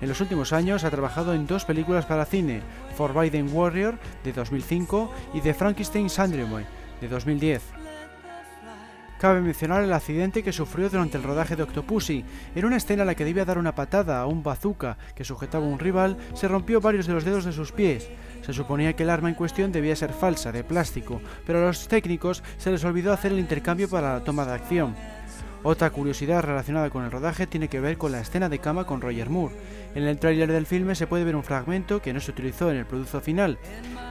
[0.00, 2.62] En los últimos años ha trabajado en dos películas para cine,
[2.96, 6.64] Forbidden Warrior de 2005 y The Frankenstein Syndrome
[7.00, 7.81] de 2010.
[9.22, 12.24] Cabe mencionar el accidente que sufrió durante el rodaje de Octopussy.
[12.56, 15.64] En una escena en la que debía dar una patada a un bazooka que sujetaba
[15.64, 18.10] a un rival, se rompió varios de los dedos de sus pies.
[18.44, 21.86] Se suponía que el arma en cuestión debía ser falsa, de plástico, pero a los
[21.86, 24.96] técnicos se les olvidó hacer el intercambio para la toma de acción.
[25.62, 29.00] Otra curiosidad relacionada con el rodaje tiene que ver con la escena de cama con
[29.00, 29.54] Roger Moore.
[29.94, 32.78] En el tráiler del filme se puede ver un fragmento que no se utilizó en
[32.78, 33.56] el producto final.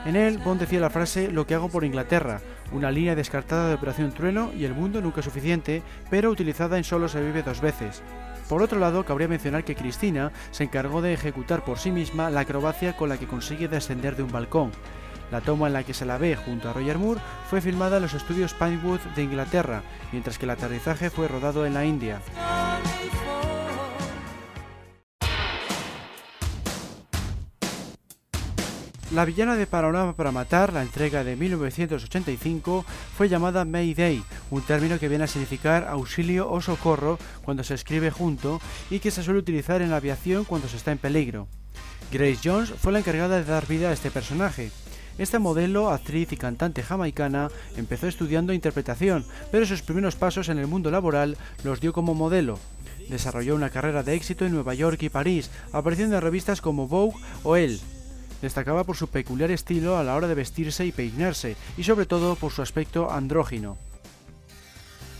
[0.06, 2.40] En él, Bond decía la frase lo que hago por Inglaterra,
[2.72, 7.08] una línea descartada de Operación Trueno y el mundo nunca suficiente, pero utilizada en Solo
[7.08, 8.02] se vive dos veces.
[8.48, 12.40] Por otro lado, cabría mencionar que Cristina se encargó de ejecutar por sí misma la
[12.40, 14.72] acrobacia con la que consigue descender de un balcón.
[15.30, 18.02] La toma en la que se la ve junto a Roger Moore fue filmada en
[18.02, 19.82] los estudios Pinewood de Inglaterra,
[20.12, 22.20] mientras que el aterrizaje fue rodado en la India.
[29.12, 34.98] La villana de Panorama para Matar, la entrega de 1985, fue llamada Mayday, un término
[34.98, 38.58] que viene a significar auxilio o socorro cuando se escribe junto
[38.90, 41.46] y que se suele utilizar en la aviación cuando se está en peligro.
[42.10, 44.70] Grace Jones fue la encargada de dar vida a este personaje.
[45.18, 50.68] Esta modelo, actriz y cantante jamaicana empezó estudiando interpretación, pero sus primeros pasos en el
[50.68, 52.58] mundo laboral los dio como modelo.
[53.10, 57.18] Desarrolló una carrera de éxito en Nueva York y París, apareciendo en revistas como Vogue
[57.42, 57.78] o Elle.
[58.42, 62.36] Destacaba por su peculiar estilo a la hora de vestirse y peinarse, y sobre todo
[62.36, 63.78] por su aspecto andrógino.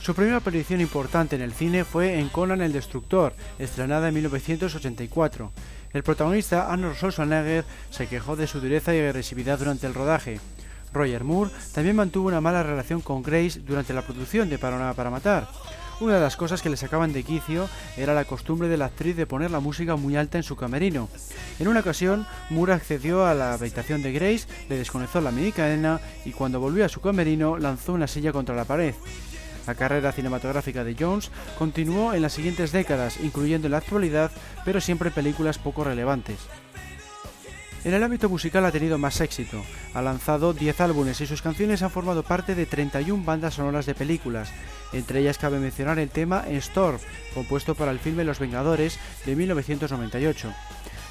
[0.02, 5.52] Su primera aparición importante en el cine fue en Conan el Destructor, estrenada en 1984.
[5.92, 10.40] El protagonista, Arnold Schwarzenegger, se quejó de su dureza y agresividad durante el rodaje.
[10.92, 15.10] Roger Moore también mantuvo una mala relación con Grace durante la producción de Panorama para
[15.10, 15.48] Matar.
[16.02, 19.14] Una de las cosas que le sacaban de quicio era la costumbre de la actriz
[19.14, 21.08] de poner la música muy alta en su camerino.
[21.60, 26.00] En una ocasión, Moore accedió a la habitación de Grace, le desconectó la mini cadena
[26.24, 28.96] y cuando volvió a su camerino lanzó una silla contra la pared.
[29.64, 34.32] La carrera cinematográfica de Jones continuó en las siguientes décadas, incluyendo en la actualidad,
[34.64, 36.38] pero siempre películas poco relevantes.
[37.84, 39.64] En el ámbito musical ha tenido más éxito.
[39.92, 43.96] Ha lanzado 10 álbumes y sus canciones han formado parte de 31 bandas sonoras de
[43.96, 44.52] películas.
[44.92, 46.98] Entre ellas cabe mencionar el tema Storm,
[47.34, 50.52] compuesto para el filme Los Vengadores de 1998.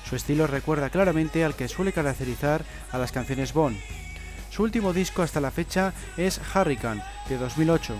[0.09, 3.77] Su estilo recuerda claramente al que suele caracterizar a las canciones Bond.
[4.49, 7.95] Su último disco hasta la fecha es Hurricane, de 2008.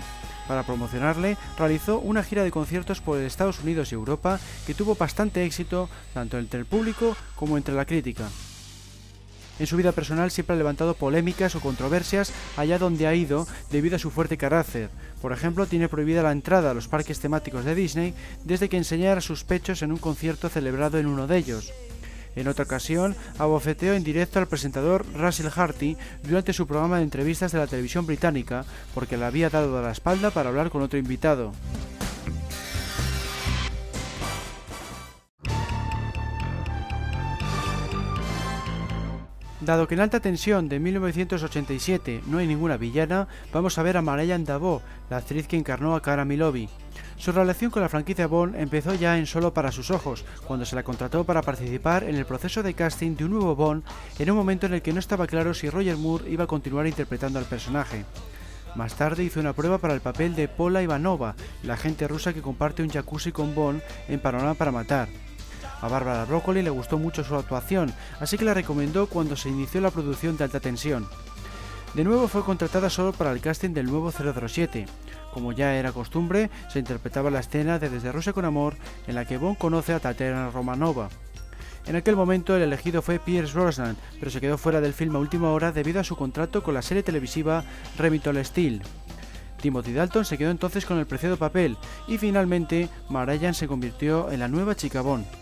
[0.48, 5.44] Para promocionarle, realizó una gira de conciertos por Estados Unidos y Europa que tuvo bastante
[5.44, 8.28] éxito tanto entre el público como entre la crítica.
[9.58, 13.96] En su vida personal siempre ha levantado polémicas o controversias allá donde ha ido debido
[13.96, 14.90] a su fuerte carácter.
[15.20, 19.20] Por ejemplo, tiene prohibida la entrada a los parques temáticos de Disney desde que enseñara
[19.20, 21.72] sus pechos en un concierto celebrado en uno de ellos.
[22.34, 27.52] En otra ocasión, abofeteó en directo al presentador Russell Harty durante su programa de entrevistas
[27.52, 31.52] de la televisión británica porque le había dado la espalda para hablar con otro invitado.
[39.62, 44.02] Dado que en Alta Tensión de 1987 no hay ninguna villana, vamos a ver a
[44.02, 46.68] Marianne Davo, la actriz que encarnó a Cara Milovi.
[47.16, 50.74] Su relación con la franquicia Bond empezó ya en Solo para sus ojos, cuando se
[50.74, 53.84] la contrató para participar en el proceso de casting de un nuevo Bond
[54.18, 56.88] en un momento en el que no estaba claro si Roger Moore iba a continuar
[56.88, 58.04] interpretando al personaje.
[58.74, 62.42] Más tarde hizo una prueba para el papel de Paula Ivanova, la agente rusa que
[62.42, 65.08] comparte un jacuzzi con Bond en Panorama para Matar.
[65.82, 69.80] A Bárbara Broccoli le gustó mucho su actuación, así que la recomendó cuando se inició
[69.80, 71.08] la producción de Alta Tensión.
[71.94, 74.86] De nuevo fue contratada solo para el casting del nuevo 007.
[75.34, 78.76] Como ya era costumbre, se interpretaba la escena de Desde Rusia con Amor,
[79.08, 81.08] en la que Bond conoce a Tatiana Romanova.
[81.86, 85.18] En aquel momento el elegido fue Pierce Brosnan, pero se quedó fuera del film a
[85.18, 87.64] última hora debido a su contrato con la serie televisiva
[87.98, 88.82] Remington Steel.
[89.60, 94.40] Timothy Dalton se quedó entonces con el preciado papel y finalmente Marayan se convirtió en
[94.40, 95.41] la nueva chica Bond.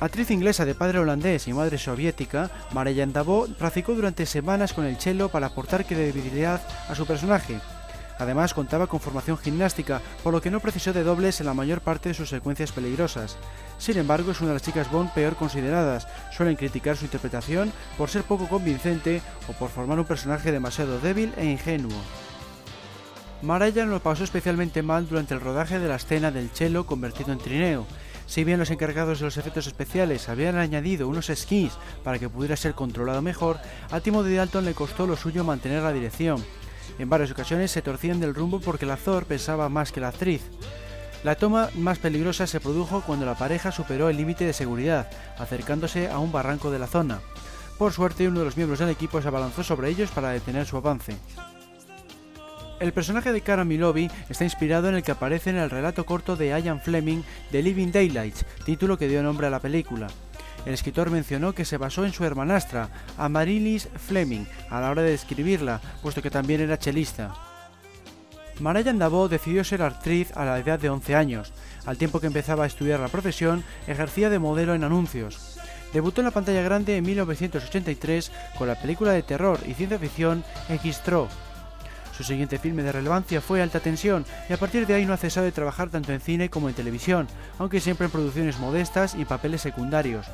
[0.00, 4.96] Actriz inglesa de padre holandés y madre soviética, Marianne Davo practicó durante semanas con el
[4.96, 7.60] cello para aportar credibilidad a su personaje.
[8.18, 11.82] Además contaba con formación gimnástica, por lo que no precisó de dobles en la mayor
[11.82, 13.36] parte de sus secuencias peligrosas.
[13.76, 16.08] Sin embargo, es una de las chicas Bond peor consideradas.
[16.34, 21.34] Suelen criticar su interpretación por ser poco convincente o por formar un personaje demasiado débil
[21.36, 22.00] e ingenuo.
[23.42, 27.38] Marianne lo pasó especialmente mal durante el rodaje de la escena del cello convertido en
[27.38, 27.86] trineo.
[28.30, 31.72] Si bien los encargados de los efectos especiales habían añadido unos skis
[32.04, 33.58] para que pudiera ser controlado mejor,
[33.90, 36.40] a Timothy Dalton le costó lo suyo mantener la dirección.
[37.00, 40.42] En varias ocasiones se torcían del rumbo porque el actor pensaba más que la actriz.
[41.24, 46.08] La toma más peligrosa se produjo cuando la pareja superó el límite de seguridad, acercándose
[46.08, 47.18] a un barranco de la zona.
[47.78, 50.76] Por suerte, uno de los miembros del equipo se abalanzó sobre ellos para detener su
[50.76, 51.16] avance.
[52.80, 56.34] El personaje de Cara Milovi está inspirado en el que aparece en el relato corto
[56.34, 60.06] de Ian Fleming de Living Daylights, título que dio nombre a la película.
[60.64, 62.88] El escritor mencionó que se basó en su hermanastra,
[63.18, 67.34] Amaryllis Fleming, a la hora de describirla, puesto que también era chelista.
[68.60, 71.52] Marianne Davo decidió ser actriz a la edad de 11 años.
[71.84, 75.58] Al tiempo que empezaba a estudiar la profesión, ejercía de modelo en anuncios.
[75.92, 80.44] Debutó en la pantalla grande en 1983 con la película de terror y ciencia ficción
[80.68, 81.28] X-Tro,
[82.20, 85.16] su siguiente filme de relevancia fue Alta Tensión y a partir de ahí no ha
[85.16, 87.26] cesado de trabajar tanto en cine como en televisión,
[87.58, 90.26] aunque siempre en producciones modestas y papeles secundarios.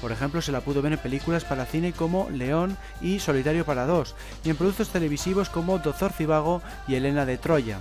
[0.00, 3.84] Por ejemplo, se la pudo ver en películas para cine como León y Solitario para
[3.84, 7.80] dos, y en productos televisivos como Doctor Cibago y Elena de Troya.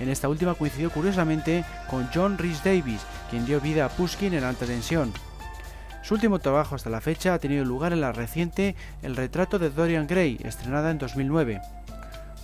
[0.00, 4.42] En esta última coincidió curiosamente con John Rhys Davis, quien dio vida a Pushkin en
[4.42, 5.12] Alta Tensión.
[6.02, 9.70] Su último trabajo hasta la fecha ha tenido lugar en la reciente El retrato de
[9.70, 11.83] Dorian Gray, estrenada en 2009.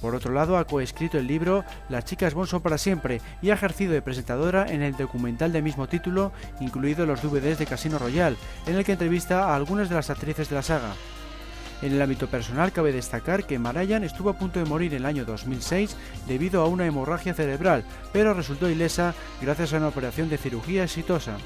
[0.01, 3.55] Por otro lado, ha coescrito el libro Las chicas Bond son para siempre y ha
[3.55, 8.37] ejercido de presentadora en el documental de mismo título, incluido los DVDs de Casino Royale,
[8.67, 10.95] en el que entrevista a algunas de las actrices de la saga.
[11.83, 15.07] En el ámbito personal cabe destacar que Marayan estuvo a punto de morir en el
[15.07, 15.97] año 2006
[16.29, 21.37] debido a una hemorragia cerebral, pero resultó ilesa gracias a una operación de cirugía exitosa.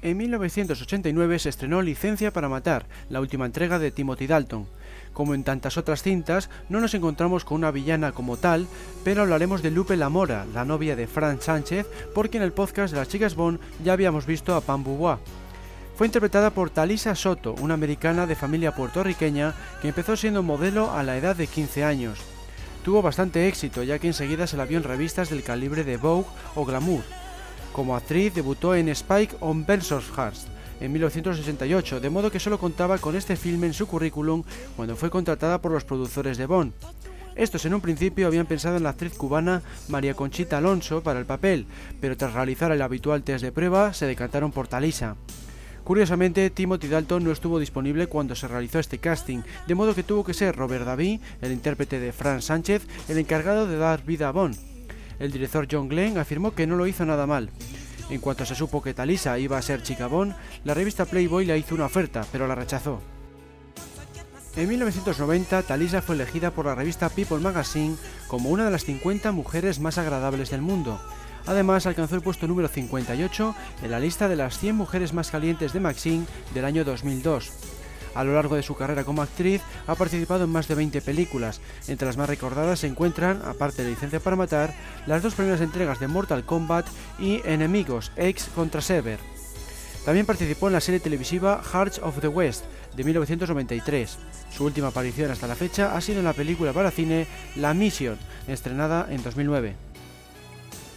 [0.00, 4.66] En 1989 se estrenó Licencia para Matar, la última entrega de Timothy Dalton.
[5.12, 8.68] Como en tantas otras cintas, no nos encontramos con una villana como tal,
[9.02, 13.00] pero hablaremos de Lupe Lamora, la novia de Frank Sánchez, porque en el podcast de
[13.00, 15.18] las chicas Bond ya habíamos visto a Pam Boubois.
[15.96, 21.02] Fue interpretada por Talisa Soto, una americana de familia puertorriqueña que empezó siendo modelo a
[21.02, 22.20] la edad de 15 años.
[22.84, 26.28] Tuvo bastante éxito, ya que enseguida se la vio en revistas del calibre de Vogue
[26.54, 27.02] o Glamour.
[27.78, 30.48] Como actriz debutó en Spike on Bensonhurst
[30.80, 34.42] en 1968, de modo que solo contaba con este filme en su currículum
[34.74, 36.72] cuando fue contratada por los productores de Bond.
[37.36, 41.24] Estos en un principio habían pensado en la actriz cubana María Conchita Alonso para el
[41.24, 41.66] papel,
[42.00, 45.14] pero tras realizar el habitual test de prueba se decantaron por Talisa.
[45.84, 50.24] Curiosamente, Timothy Dalton no estuvo disponible cuando se realizó este casting, de modo que tuvo
[50.24, 54.32] que ser Robert David, el intérprete de Frank Sánchez, el encargado de dar vida a
[54.32, 54.67] Bond.
[55.18, 57.50] El director John Glenn afirmó que no lo hizo nada mal.
[58.10, 61.74] En cuanto se supo que Talisa iba a ser Chicabón, la revista Playboy le hizo
[61.74, 63.00] una oferta, pero la rechazó.
[64.56, 69.30] En 1990, Talisa fue elegida por la revista People Magazine como una de las 50
[69.32, 71.00] mujeres más agradables del mundo.
[71.46, 75.72] Además, alcanzó el puesto número 58 en la lista de las 100 mujeres más calientes
[75.72, 77.52] de Maxine del año 2002.
[78.14, 81.60] A lo largo de su carrera como actriz ha participado en más de 20 películas.
[81.86, 84.74] Entre las más recordadas se encuentran, aparte de Licencia para Matar,
[85.06, 86.86] las dos primeras entregas de Mortal Kombat
[87.18, 89.18] y Enemigos, X contra Sever.
[90.04, 92.64] También participó en la serie televisiva Hearts of the West
[92.96, 94.18] de 1993.
[94.50, 98.18] Su última aparición hasta la fecha ha sido en la película para cine La Mission,
[98.46, 99.74] estrenada en 2009.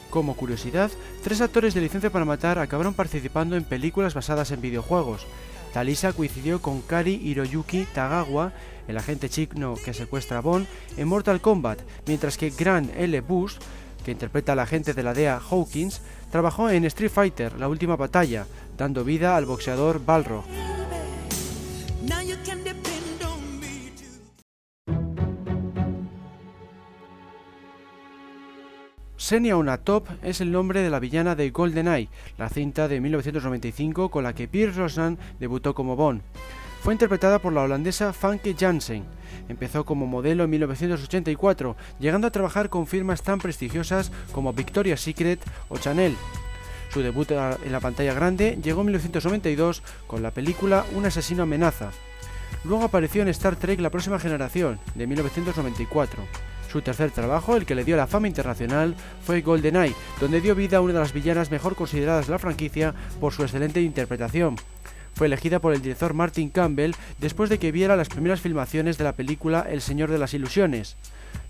[0.09, 0.91] Como curiosidad,
[1.23, 5.25] tres actores de Licencia para Matar acabaron participando en películas basadas en videojuegos.
[5.73, 8.51] Talisa coincidió con Kari Hiroyuki Tagawa,
[8.87, 10.67] el agente chino que secuestra a Bond,
[10.97, 13.21] en Mortal Kombat, mientras que Grant L.
[13.21, 13.55] Bush,
[14.03, 18.45] que interpreta al agente de la DEA Hawkins, trabajó en Street Fighter, la última batalla,
[18.77, 20.43] dando vida al boxeador Balrog.
[29.31, 34.25] Senia Top es el nombre de la villana de GoldenEye, la cinta de 1995 con
[34.25, 36.21] la que Pierce Brosnan debutó como Bond.
[36.81, 39.05] Fue interpretada por la holandesa Fanke Jansen.
[39.47, 45.39] Empezó como modelo en 1984, llegando a trabajar con firmas tan prestigiosas como Victoria's Secret
[45.69, 46.17] o Chanel.
[46.89, 51.91] Su debut en la pantalla grande llegó en 1992 con la película Un asesino amenaza.
[52.65, 56.50] Luego apareció en Star Trek La próxima generación, de 1994.
[56.71, 58.95] Su tercer trabajo, el que le dio la fama internacional,
[59.25, 62.95] fue GoldenEye, donde dio vida a una de las villanas mejor consideradas de la franquicia
[63.19, 64.55] por su excelente interpretación.
[65.13, 69.03] Fue elegida por el director Martin Campbell después de que viera las primeras filmaciones de
[69.03, 70.95] la película El Señor de las Ilusiones.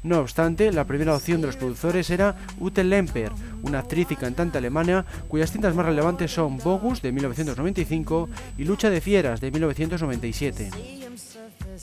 [0.02, 4.58] No obstante, la primera opción de los productores era Ute Lemper, una actriz y cantante
[4.58, 11.01] alemana cuyas cintas más relevantes son Bogus de 1995 y Lucha de Fieras de 1997.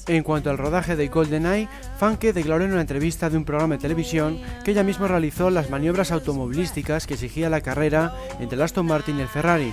[0.06, 1.68] En cuanto al rodaje de GoldenEye,
[1.98, 5.68] Funke declaró en una entrevista de un programa de televisión que ella misma realizó las
[5.68, 9.72] maniobras automovilísticas que exigía la carrera entre el Aston Martin y el Ferrari.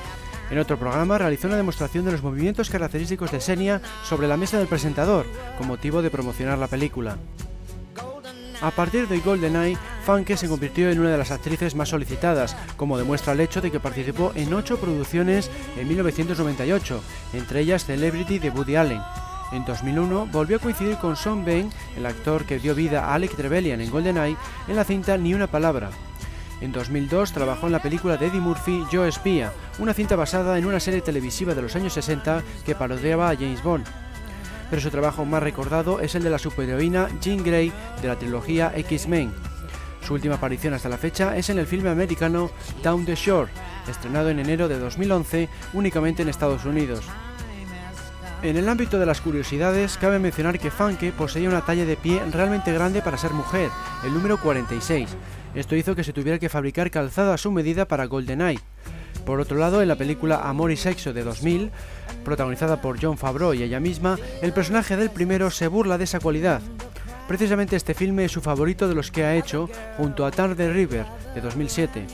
[0.51, 4.57] En otro programa realizó una demostración de los movimientos característicos de Senia sobre la mesa
[4.57, 5.25] del presentador,
[5.57, 7.17] con motivo de promocionar la película.
[8.61, 12.97] A partir de GoldenEye, Funke se convirtió en una de las actrices más solicitadas, como
[12.97, 17.01] demuestra el hecho de que participó en ocho producciones en 1998,
[17.33, 19.01] entre ellas Celebrity de Woody Allen.
[19.51, 23.35] En 2001 volvió a coincidir con Sean Bain, el actor que dio vida a Alec
[23.35, 24.37] Trevelyan en GoldenEye,
[24.67, 25.91] en la cinta Ni una palabra.
[26.61, 30.65] En 2002 trabajó en la película de Eddie Murphy Yo Espía, una cinta basada en
[30.65, 33.85] una serie televisiva de los años 60 que parodiaba a James Bond.
[34.69, 37.71] Pero su trabajo más recordado es el de la superheroína Jean Grey
[38.01, 39.31] de la trilogía X-Men.
[40.01, 42.49] Su última aparición hasta la fecha es en el filme americano
[42.81, 43.51] Down the Shore,
[43.87, 47.05] estrenado en enero de 2011 únicamente en Estados Unidos.
[48.45, 52.21] En el ámbito de las curiosidades, cabe mencionar que Funke poseía una talla de pie
[52.31, 53.71] realmente grande para ser mujer,
[54.05, 55.09] el número 46.
[55.55, 58.59] Esto hizo que se tuviera que fabricar calzado a su medida para GoldenEye.
[59.25, 61.71] Por otro lado, en la película Amor y Sexo de 2000,
[62.23, 66.19] protagonizada por John Favreau y ella misma, el personaje del primero se burla de esa
[66.19, 66.61] cualidad.
[67.27, 70.71] Precisamente este filme es su favorito de los que ha hecho, junto a Tar the
[70.71, 72.05] River de 2007.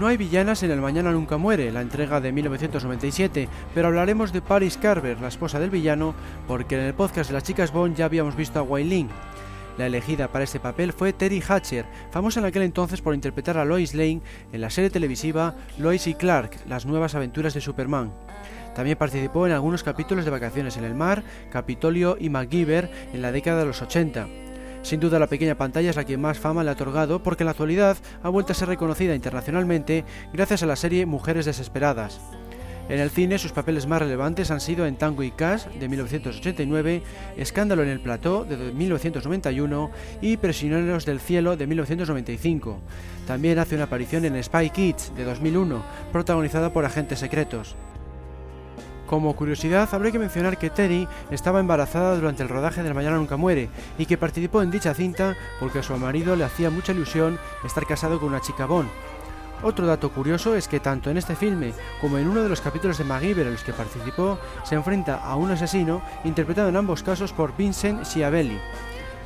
[0.00, 4.40] No hay villanas en El Mañana Nunca Muere, la entrega de 1997, pero hablaremos de
[4.40, 6.14] Paris Carver, la esposa del villano,
[6.48, 9.06] porque en el podcast de las chicas Bond ya habíamos visto a Wai
[9.76, 13.66] La elegida para este papel fue Terry Hatcher, famosa en aquel entonces por interpretar a
[13.66, 14.22] Lois Lane
[14.54, 18.10] en la serie televisiva Lois y Clark, las nuevas aventuras de Superman.
[18.74, 21.22] También participó en algunos capítulos de Vacaciones en el Mar,
[21.52, 24.49] Capitolio y MacGyver en la década de los 80.
[24.82, 27.46] Sin duda la pequeña pantalla es la que más fama le ha otorgado porque en
[27.46, 32.20] la actualidad ha vuelto a ser reconocida internacionalmente gracias a la serie Mujeres Desesperadas.
[32.88, 37.02] En el cine sus papeles más relevantes han sido en Tango y Cash de 1989,
[37.36, 42.80] Escándalo en el Plató de 1991 y Prisioneros del Cielo de 1995.
[43.28, 47.76] También hace una aparición en Spy Kids de 2001, protagonizada por agentes secretos.
[49.10, 53.36] Como curiosidad, habría que mencionar que Terry estaba embarazada durante el rodaje de Mañana Nunca
[53.36, 57.36] Muere y que participó en dicha cinta porque a su marido le hacía mucha ilusión
[57.64, 58.88] estar casado con una chica Bond.
[59.64, 62.98] Otro dato curioso es que tanto en este filme como en uno de los capítulos
[62.98, 67.32] de MacGyver en los que participó, se enfrenta a un asesino interpretado en ambos casos
[67.32, 68.60] por Vincent Schiavelli.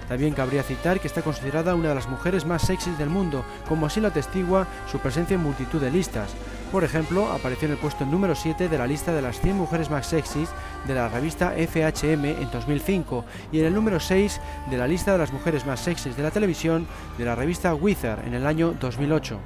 [0.08, 3.84] También cabría citar que está considerada una de las mujeres más sexys del mundo, como
[3.84, 6.34] así lo atestigua su presencia en multitud de listas.
[6.74, 9.90] Por ejemplo, apareció en el puesto número 7 de la lista de las 100 mujeres
[9.90, 10.48] más sexys
[10.88, 14.40] de la revista FHM en 2005 y en el número 6
[14.72, 18.26] de la lista de las mujeres más sexys de la televisión de la revista Wizard
[18.26, 19.38] en el año 2008.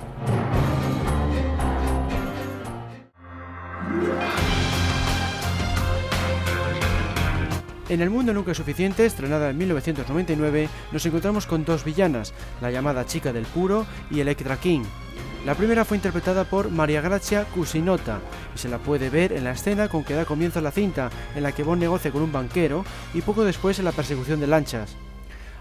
[7.90, 13.06] En El mundo nunca suficiente, estrenada en 1999, nos encontramos con dos villanas, la llamada
[13.06, 14.84] chica del puro y Electra King.
[15.48, 18.20] La primera fue interpretada por María Grazia Cusinota
[18.54, 21.42] y se la puede ver en la escena con que da comienzo la cinta, en
[21.42, 22.84] la que Bond negocia con un banquero
[23.14, 24.94] y poco después en la persecución de lanchas.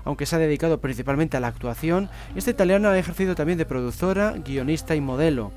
[0.04, 4.34] Aunque se ha dedicado principalmente a la actuación, esta italiana ha ejercido también de productora,
[4.34, 5.54] guionista y modelo.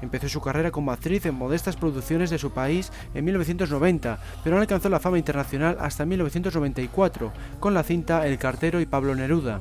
[0.00, 4.62] Empezó su carrera como actriz en modestas producciones de su país en 1990, pero no
[4.62, 9.60] alcanzó la fama internacional hasta 1994, con la cinta El cartero y Pablo Neruda.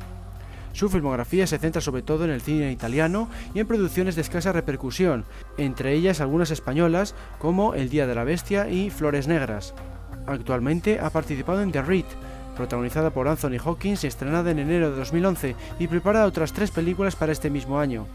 [0.76, 4.52] Su filmografía se centra sobre todo en el cine italiano y en producciones de escasa
[4.52, 5.24] repercusión,
[5.58, 9.74] entre ellas algunas españolas como El Día de la Bestia y Flores Negras.
[10.28, 12.04] Actualmente ha participado en The Reed,
[12.58, 17.16] protagonizada por Anthony Hawkins y estrenada en enero de 2011, y prepara otras tres películas
[17.16, 18.06] para este mismo año.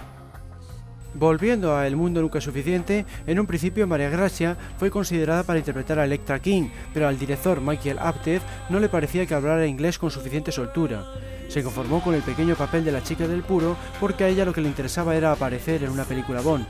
[1.15, 5.61] Volviendo a El mundo nunca es suficiente, en un principio María Gracia fue considerada para
[5.61, 9.99] interpretar a Electra King, pero al director Michael Apted no le parecía que hablara inglés
[9.99, 11.07] con suficiente soltura.
[11.51, 14.53] Se conformó con el pequeño papel de la chica del puro porque a ella lo
[14.53, 16.65] que le interesaba era aparecer en una película Bond.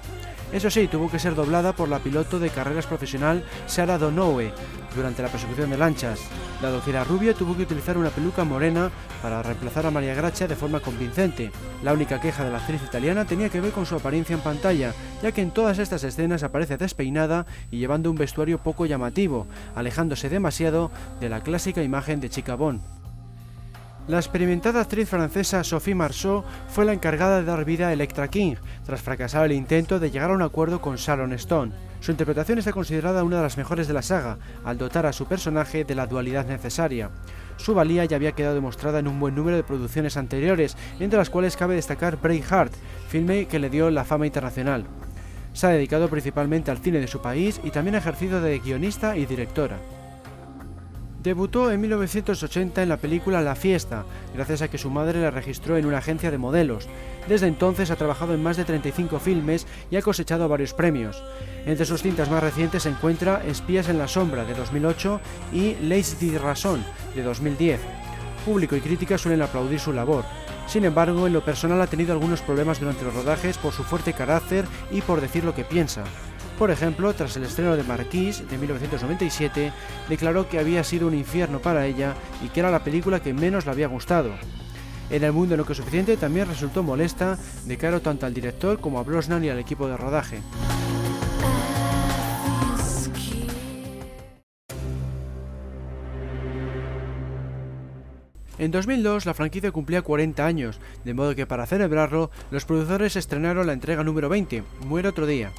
[0.55, 4.53] Eso sí, tuvo que ser doblada por la piloto de carreras profesional Sarah Donowe
[4.97, 6.19] durante la persecución de lanchas.
[6.63, 8.91] Dado que era rubia, tuvo que utilizar una peluca morena
[9.23, 11.53] para reemplazar a María Gracia de forma convincente.
[11.85, 14.95] La única queja de la actriz italiana tenía que ver con su apariencia en pantalla,
[15.23, 20.31] ya que en todas estas escenas aparece despeinada y llevando un vestuario poco llamativo, alejándose
[20.31, 23.00] demasiado de la clásica imagen de chica Bond.
[24.09, 28.57] La experimentada actriz francesa Sophie Marceau fue la encargada de dar vida a Electra King,
[28.85, 31.73] tras fracasar el intento de llegar a un acuerdo con Sharon Stone.
[32.01, 35.27] Su interpretación está considerada una de las mejores de la saga, al dotar a su
[35.27, 37.11] personaje de la dualidad necesaria.
[37.57, 41.31] Su valía ya había quedado demostrada en un buen número de producciones anteriores, entre las
[41.31, 42.73] cuales cabe destacar Braveheart,
[43.09, 44.87] filme que le dio la fama internacional.
[45.53, 49.17] Se ha dedicado principalmente al cine de su país y también ha ejercido de guionista
[49.17, 49.77] y directora.
[51.23, 55.77] Debutó en 1980 en la película La Fiesta, gracias a que su madre la registró
[55.77, 56.89] en una agencia de modelos.
[57.29, 61.23] Desde entonces ha trabajado en más de 35 filmes y ha cosechado varios premios.
[61.67, 65.21] Entre sus cintas más recientes se encuentra Espías en la Sombra de 2008
[65.53, 66.83] y Leis di Razón
[67.15, 67.81] de 2010.
[68.47, 70.25] Público y crítica suelen aplaudir su labor.
[70.67, 74.15] Sin embargo, en lo personal ha tenido algunos problemas durante los rodajes por su fuerte
[74.15, 76.05] carácter y por decir lo que piensa.
[76.61, 79.73] Por ejemplo, tras el estreno de Marquis de 1997,
[80.11, 83.65] declaró que había sido un infierno para ella y que era la película que menos
[83.65, 84.29] le había gustado.
[85.09, 88.99] En el mundo no que suficiente también resultó molesta de cara tanto al director como
[88.99, 90.43] a Brosnan y al equipo de rodaje.
[98.59, 103.67] En 2002 la franquicia cumplía 40 años, de modo que para celebrarlo los productores estrenaron
[103.67, 105.53] la entrega número 20, Muere otro día,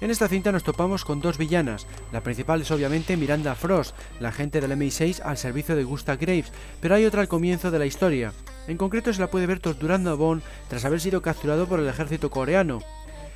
[0.00, 1.86] en esta cinta nos topamos con dos villanas.
[2.12, 6.52] La principal es obviamente Miranda Frost, la agente del MI6 al servicio de Gustav Graves,
[6.80, 8.32] pero hay otra al comienzo de la historia.
[8.68, 11.88] En concreto se la puede ver torturando a Bond tras haber sido capturado por el
[11.88, 12.80] ejército coreano.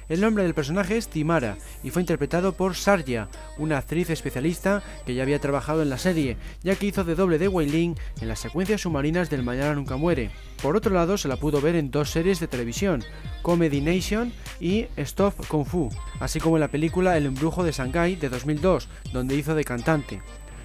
[0.08, 3.28] El nombre del personaje es Timara y fue interpretado por Sarja,
[3.58, 7.38] una actriz especialista que ya había trabajado en la serie, ya que hizo de doble
[7.38, 10.30] de Wei en las secuencias submarinas del Mañana Nunca Muere.
[10.60, 13.04] Por otro lado, se la pudo ver en dos series de televisión,
[13.42, 15.88] Comedy Nation y Stop Kung Fu,
[16.20, 20.22] así como en la película El embrujo de Shanghai de 2002, donde hizo de cantante.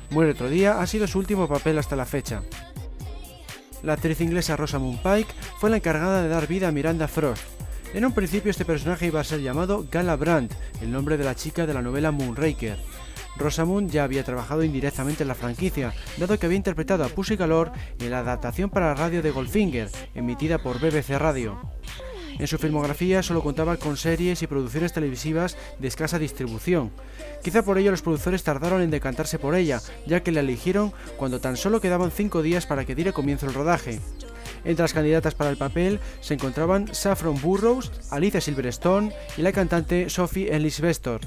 [0.09, 2.41] Muere otro día ha sido su último papel hasta la fecha.
[3.83, 7.43] La actriz inglesa Rosamund Pike fue la encargada de dar vida a Miranda Frost,
[7.93, 11.35] en un principio este personaje iba a ser llamado Gala Brandt, el nombre de la
[11.35, 12.77] chica de la novela Moonraker.
[13.37, 17.71] Rosamund ya había trabajado indirectamente en la franquicia, dado que había interpretado a Pussy Galore
[17.99, 21.59] en la adaptación para la radio de Goldfinger, emitida por BBC Radio.
[22.39, 26.91] En su filmografía solo contaba con series y producciones televisivas de escasa distribución.
[27.43, 31.39] Quizá por ello los productores tardaron en decantarse por ella, ya que la eligieron cuando
[31.39, 33.99] tan solo quedaban cinco días para que diera comienzo el rodaje.
[34.63, 40.09] Entre las candidatas para el papel se encontraban Saffron Burrows, Alicia Silverstone y la cantante
[40.09, 41.21] Sophie Ellis Vestor.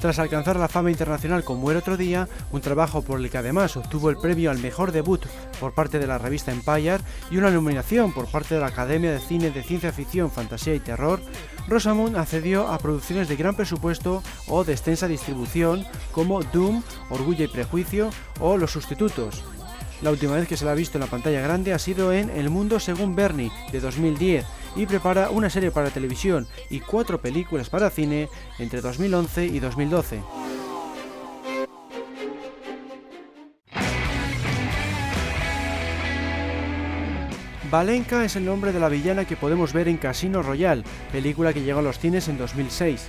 [0.00, 3.76] Tras alcanzar la fama internacional con Muere otro día, un trabajo por el que además
[3.76, 5.20] obtuvo el premio al mejor debut
[5.60, 7.00] por parte de la revista Empire
[7.30, 10.80] y una nominación por parte de la Academia de Cine de Ciencia Ficción, Fantasía y
[10.80, 11.20] Terror,
[11.68, 17.48] Rosamund accedió a producciones de gran presupuesto o de extensa distribución como Doom, Orgullo y
[17.48, 18.08] Prejuicio
[18.40, 19.44] o Los Sustitutos,
[20.02, 22.30] la última vez que se la ha visto en la pantalla grande ha sido en
[22.30, 24.46] El Mundo según Bernie de 2010
[24.76, 28.28] y prepara una serie para televisión y cuatro películas para cine
[28.58, 30.22] entre 2011 y 2012.
[37.70, 40.82] Valenka es el nombre de la villana que podemos ver en Casino Royale,
[41.12, 43.08] película que llegó a los cines en 2006.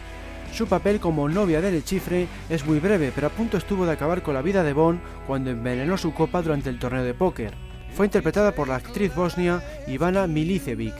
[0.53, 4.21] Su papel como novia del chifre es muy breve, pero a punto estuvo de acabar
[4.21, 7.53] con la vida de Bond cuando envenenó su copa durante el torneo de póker.
[7.95, 10.93] Fue interpretada por la actriz bosnia Ivana Milicevic.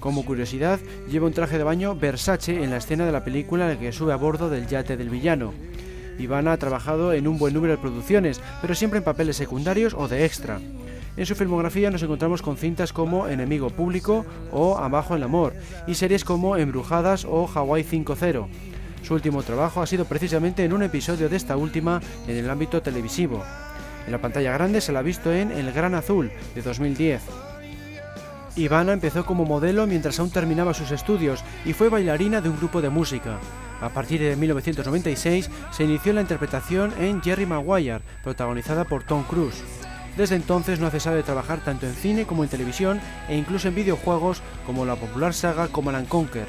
[0.00, 3.74] Como curiosidad, lleva un traje de baño Versace en la escena de la película en
[3.74, 5.52] la que sube a bordo del yate del villano.
[6.18, 10.08] Ivana ha trabajado en un buen número de producciones, pero siempre en papeles secundarios o
[10.08, 10.60] de extra.
[11.16, 15.54] En su filmografía nos encontramos con cintas como Enemigo Público o Abajo el Amor,
[15.86, 18.48] y series como Embrujadas o Hawaii 5.0.
[19.04, 22.80] Su último trabajo ha sido precisamente en un episodio de esta última en el ámbito
[22.80, 23.44] televisivo.
[24.06, 27.20] En la pantalla grande se la ha visto en El Gran Azul de 2010.
[28.56, 32.80] Ivana empezó como modelo mientras aún terminaba sus estudios y fue bailarina de un grupo
[32.80, 33.38] de música.
[33.82, 39.62] A partir de 1996 se inició la interpretación en Jerry Maguire, protagonizada por Tom Cruise.
[40.16, 43.68] Desde entonces no ha cesado de trabajar tanto en cine como en televisión e incluso
[43.68, 46.46] en videojuegos como la popular saga Command Conquer.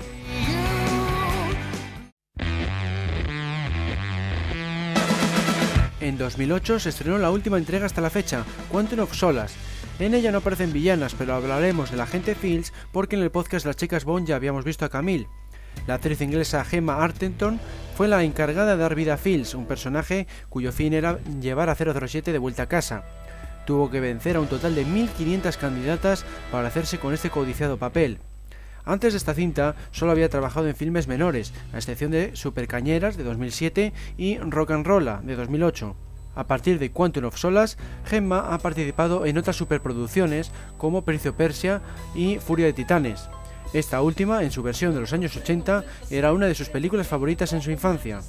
[6.25, 9.53] 2008 se estrenó la última entrega hasta la fecha, Quantum of Solas.
[9.99, 13.63] En ella no aparecen villanas, pero hablaremos de la gente Fields porque en el podcast
[13.63, 15.27] las chicas Bond ya habíamos visto a Camille.
[15.85, 17.59] La actriz inglesa Gemma Artenton
[17.95, 21.75] fue la encargada de dar vida a Fields, un personaje cuyo fin era llevar a
[21.75, 23.03] 007 de vuelta a casa.
[23.67, 28.17] Tuvo que vencer a un total de 1.500 candidatas para hacerse con este codiciado papel.
[28.83, 33.23] Antes de esta cinta solo había trabajado en filmes menores, a excepción de Supercañeras de
[33.23, 36.04] 2007 y Rock and Rolla de 2008.
[36.35, 41.81] A partir de Quantum of Solas, Gemma ha participado en otras superproducciones como Pericio Persia
[42.13, 43.29] y Furia de Titanes.
[43.73, 47.51] Esta última, en su versión de los años 80, era una de sus películas favoritas
[47.53, 48.21] en su infancia.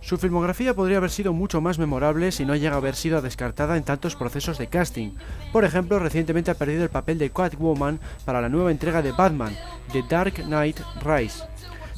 [0.00, 3.76] Su filmografía podría haber sido mucho más memorable si no llega a haber sido descartada
[3.76, 5.10] en tantos procesos de casting.
[5.52, 9.54] Por ejemplo, recientemente ha perdido el papel de Catwoman para la nueva entrega de Batman,
[9.92, 11.42] The Dark Knight Rise.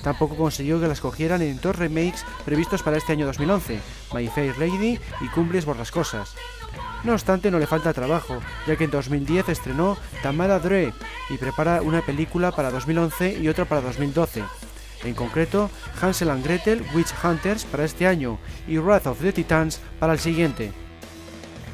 [0.03, 3.81] Tampoco consiguió que la escogieran en dos remakes previstos para este año 2011,
[4.15, 6.35] My Fair Lady y Cumbres Borrascosas.
[7.05, 10.93] No obstante, no le falta trabajo, ya que en 2010 estrenó Tamara Dre
[11.29, 14.43] y prepara una película para 2011 y otra para 2012
[15.05, 15.71] en concreto
[16.01, 20.19] Hansel and Gretel Witch Hunters para este año y Wrath of the Titans para el
[20.19, 20.73] siguiente.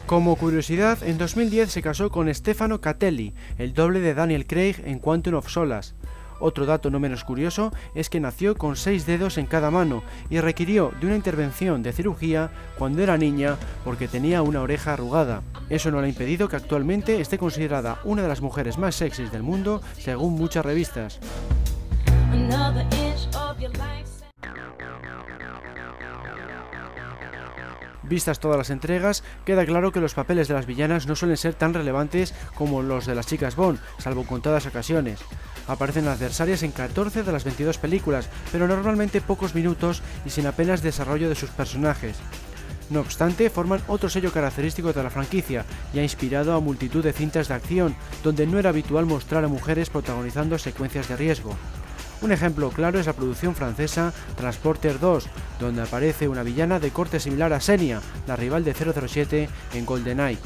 [0.06, 5.00] Como curiosidad, en 2010 se casó con Stefano Catelli, el doble de Daniel Craig en
[5.00, 5.96] Quantum of Solas.
[6.40, 10.40] Otro dato no menos curioso es que nació con seis dedos en cada mano y
[10.40, 15.42] requirió de una intervención de cirugía cuando era niña porque tenía una oreja arrugada.
[15.68, 19.32] Eso no le ha impedido que actualmente esté considerada una de las mujeres más sexys
[19.32, 21.20] del mundo según muchas revistas.
[28.08, 31.54] Vistas todas las entregas, queda claro que los papeles de las villanas no suelen ser
[31.54, 35.20] tan relevantes como los de las chicas Bond, salvo contadas ocasiones.
[35.66, 40.82] Aparecen adversarias en 14 de las 22 películas, pero normalmente pocos minutos y sin apenas
[40.82, 42.16] desarrollo de sus personajes.
[42.88, 47.12] No obstante, forman otro sello característico de la franquicia y ha inspirado a multitud de
[47.12, 51.56] cintas de acción, donde no era habitual mostrar a mujeres protagonizando secuencias de riesgo.
[52.22, 55.26] Un ejemplo claro es la producción francesa Transporter 2,
[55.60, 60.38] donde aparece una villana de corte similar a Senia, la rival de 007 en GoldenEye.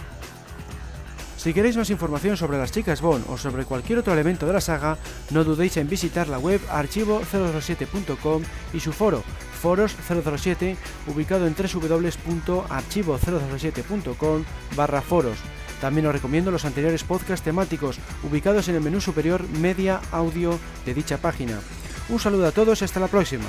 [1.37, 4.61] Si queréis más información sobre las chicas Bond o sobre cualquier otro elemento de la
[4.61, 4.99] saga,
[5.31, 8.43] no dudéis en visitar la web archivo007.com
[8.75, 9.25] y su foro,
[9.63, 14.45] Foros007, ubicado en www.archivo007.com
[14.77, 15.39] barra foros.
[15.81, 20.95] También os recomiendo los anteriores podcasts temáticos ubicados en el menú superior Media Audio de
[20.95, 21.59] dicha página.
[22.09, 23.45] Un saludo a todos y hasta la próxima.